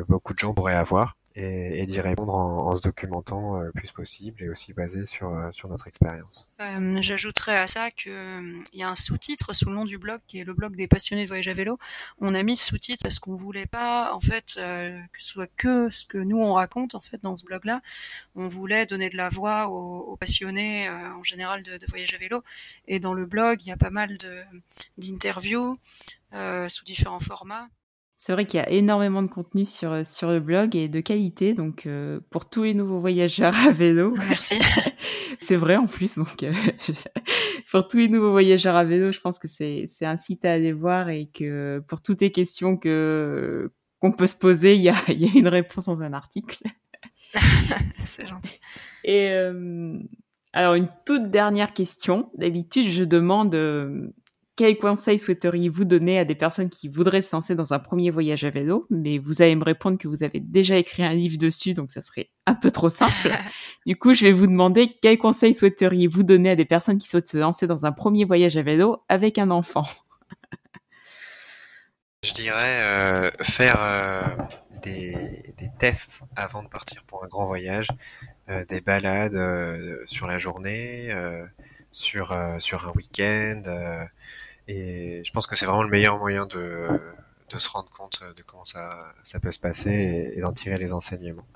[0.09, 4.43] beaucoup de gens pourraient avoir et, d'y répondre en, se documentant euh, le plus possible
[4.43, 6.49] et aussi basé sur, euh, notre expérience.
[6.61, 8.13] Euh, J'ajouterais à ça qu'il
[8.73, 10.89] il y a un sous-titre sous le nom du blog qui est le blog des
[10.89, 11.79] passionnés de voyage à vélo.
[12.21, 15.91] On a mis ce sous-titre parce qu'on voulait pas en fait que ce soit que
[15.91, 17.81] ce que nous on raconte en fait dans ce blog-là.
[18.35, 22.43] On voulait donner de la voix aux, passionnés en général de, voyage à vélo.
[22.87, 24.17] Et dans le blog, il y a pas mal
[24.97, 25.79] d'interviews
[26.69, 27.69] sous différents formats.
[28.21, 30.99] C'est vrai qu'il y a énormément de contenu sur, euh, sur le blog et de
[30.99, 34.13] qualité, donc euh, pour tous les nouveaux voyageurs à vélo.
[34.29, 34.59] Merci.
[35.41, 36.53] c'est vrai en plus, donc euh,
[37.71, 40.53] pour tous les nouveaux voyageurs à vélo, je pense que c'est c'est un site à
[40.55, 44.89] aller voir et que pour toutes les questions que qu'on peut se poser, il y
[44.89, 46.65] a il y a une réponse dans un article.
[48.03, 48.59] c'est gentil.
[49.05, 49.29] Et
[50.53, 52.33] alors une toute dernière question.
[52.35, 53.55] D'habitude, je demande
[54.59, 58.43] quels conseils souhaiteriez-vous donner à des personnes qui voudraient se lancer dans un premier voyage
[58.43, 58.89] à vélo?
[58.91, 62.01] Mais vous allez me répondre que vous avez déjà écrit un livre dessus, donc ça
[62.01, 63.31] serait un peu trop simple.
[63.87, 67.31] du coup, je vais vous demander quels conseils souhaiteriez-vous donner à des personnes qui souhaitent
[67.31, 69.85] se lancer dans un premier voyage à vélo avec un enfant?
[72.25, 74.23] Je dirais euh, faire euh,
[74.83, 77.87] des, tests avant de partir pour un grand voyage,
[78.49, 79.39] euh, des balades
[80.07, 81.15] sur la journée,
[81.93, 83.63] sur, sur un week-end
[84.69, 87.01] et je pense que c'est vraiment le meilleur moyen de,
[87.51, 90.93] de se rendre compte de comment ça, ça peut se passer et, d'en tirer les
[90.93, 91.47] enseignements.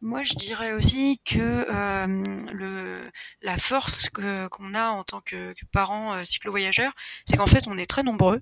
[0.00, 2.06] Moi, je dirais aussi que euh,
[2.52, 3.10] le,
[3.42, 6.92] la force qu'on a en tant que, que parents euh, cyclo-voyageurs,
[7.24, 8.40] c'est qu'en fait, on est très nombreux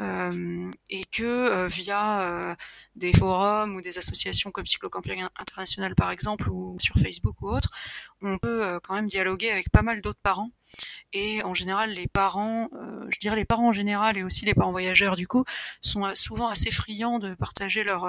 [0.00, 2.54] euh, et que euh, via euh,
[2.96, 7.70] des forums ou des associations comme Cyclocamping International par exemple ou sur Facebook ou autre,
[8.20, 10.50] on peut quand même dialoguer avec pas mal d'autres parents
[11.12, 12.68] et en général les parents,
[13.08, 15.44] je dirais les parents en général et aussi les parents voyageurs du coup,
[15.80, 18.08] sont souvent assez friands de partager leurs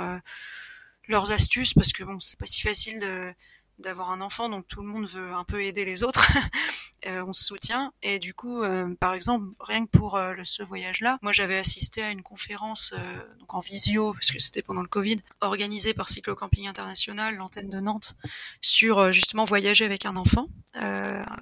[1.08, 3.34] leurs astuces parce que bon c'est pas si facile de
[3.80, 6.26] d'avoir un enfant, donc tout le monde veut un peu aider les autres.
[7.08, 7.94] euh, on se soutient.
[8.02, 12.02] Et du coup, euh, par exemple, rien que pour euh, ce voyage-là, moi j'avais assisté
[12.02, 16.10] à une conférence euh, donc en visio, parce que c'était pendant le Covid, organisée par
[16.10, 18.16] Cyclo Camping International, l'antenne de Nantes,
[18.62, 20.48] sur justement voyager avec un enfant,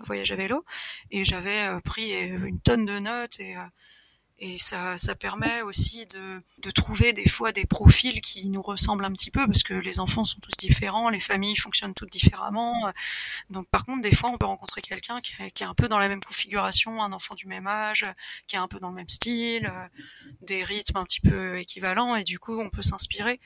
[0.06, 0.64] voyage à vélo.
[1.12, 3.56] Et j'avais pris une tonne de notes et
[4.46, 9.06] et ça, ça permet aussi de, de, trouver des fois des profils qui nous ressemblent
[9.06, 12.92] un petit peu parce que les enfants sont tous différents, les familles fonctionnent toutes différemment.
[13.50, 16.10] Donc par contre, des fois, on peut rencontrer quelqu'un qui, est un peu dans la
[16.10, 18.06] même configuration, un enfant du même âge,
[18.48, 19.72] qui est un peu dans le même style,
[20.42, 23.40] des rythmes un petit peu équivalents et du coup, on peut s'inspirer.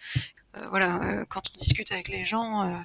[0.55, 2.63] Euh, voilà, euh, quand on discute avec les gens.
[2.63, 2.79] Euh,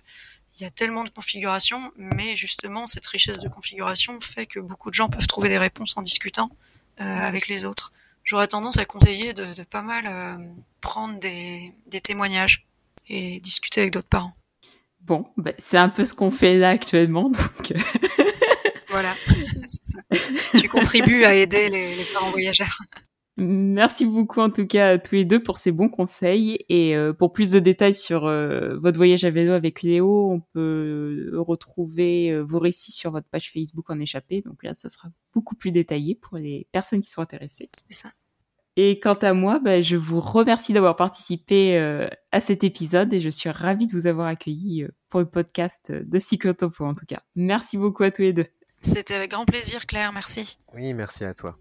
[0.61, 4.91] il y a tellement de configurations, mais justement, cette richesse de configuration fait que beaucoup
[4.91, 6.51] de gens peuvent trouver des réponses en discutant
[7.01, 7.93] euh, avec les autres
[8.25, 10.37] j'aurais tendance à conseiller de, de pas mal euh,
[10.81, 12.67] prendre des, des, témoignages
[13.09, 14.35] et discuter avec d'autres parents.
[15.01, 17.73] Bon, bah, c'est un peu ce qu'on fait là actuellement, donc.
[17.73, 17.81] Euh.
[18.91, 19.15] voilà,
[19.83, 19.99] ça.
[20.59, 22.79] tu contribues à aider les, les, parents voyageurs.
[23.39, 27.15] Merci beaucoup en tout cas à tous les deux pour ces bons conseils et euh,
[27.15, 32.31] pour plus de détails sur euh, votre voyage à vélo avec Léo, on peut retrouver
[32.31, 34.43] euh, vos récits sur votre page Facebook en échappé.
[34.43, 37.71] Donc là, ça sera beaucoup plus détaillé pour les personnes qui sont intéressées.
[37.89, 38.11] C'est ça.
[38.77, 43.21] Et quant à moi, bah, je vous remercie d'avoir participé euh, à cet épisode et
[43.21, 47.07] je suis ravie de vous avoir accueilli euh, pour le podcast de Cyclotopo en tout
[47.07, 47.23] cas.
[47.35, 48.47] Merci beaucoup à tous les deux.
[48.81, 50.59] C'était avec grand plaisir Claire, merci.
[50.75, 51.59] Oui, merci à toi.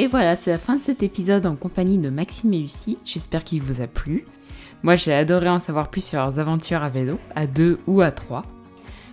[0.00, 2.98] Et voilà, c'est la fin de cet épisode en compagnie de Maxime et Lucie.
[3.04, 4.24] J'espère qu'il vous a plu.
[4.84, 8.12] Moi, j'ai adoré en savoir plus sur leurs aventures à vélo, à deux ou à
[8.12, 8.42] trois.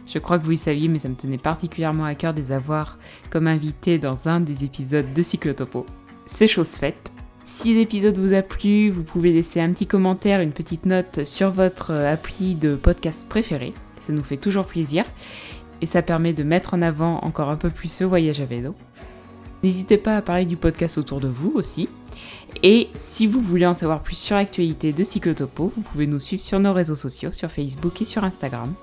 [0.06, 2.52] Je crois que vous le saviez, mais ça me tenait particulièrement à cœur de les
[2.52, 3.00] avoir
[3.32, 5.88] comme invités dans un des épisodes de Cyclotopo.
[6.28, 7.12] C'est chose faite.
[7.46, 11.50] Si l'épisode vous a plu, vous pouvez laisser un petit commentaire, une petite note sur
[11.50, 13.74] votre appli de podcast préféré.
[14.00, 15.04] Ça nous fait toujours plaisir.
[15.82, 18.76] Et ça permet de mettre en avant encore un peu plus ce voyage à vélo.
[19.66, 21.90] N'hésitez pas à parler du podcast autour de vous aussi.
[22.62, 26.44] Et si vous voulez en savoir plus sur l'actualité de Cyclotopo, vous pouvez nous suivre
[26.44, 28.76] sur nos réseaux sociaux, sur Facebook et sur Instagram.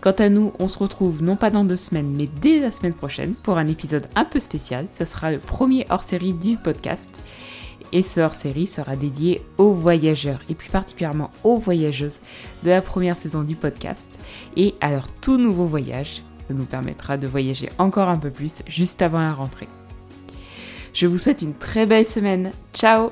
[0.00, 2.94] Quant à nous, on se retrouve non pas dans deux semaines, mais dès la semaine
[2.94, 4.86] prochaine pour un épisode un peu spécial.
[4.92, 7.10] Ce sera le premier hors-série du podcast.
[7.90, 12.20] Et ce hors-série sera dédié aux voyageurs, et plus particulièrement aux voyageuses
[12.62, 14.16] de la première saison du podcast,
[14.56, 16.22] et à leur tout nouveau voyage.
[16.46, 19.66] Ça nous permettra de voyager encore un peu plus juste avant la rentrée.
[20.92, 22.50] Je vous souhaite une très belle semaine.
[22.74, 23.10] Ciao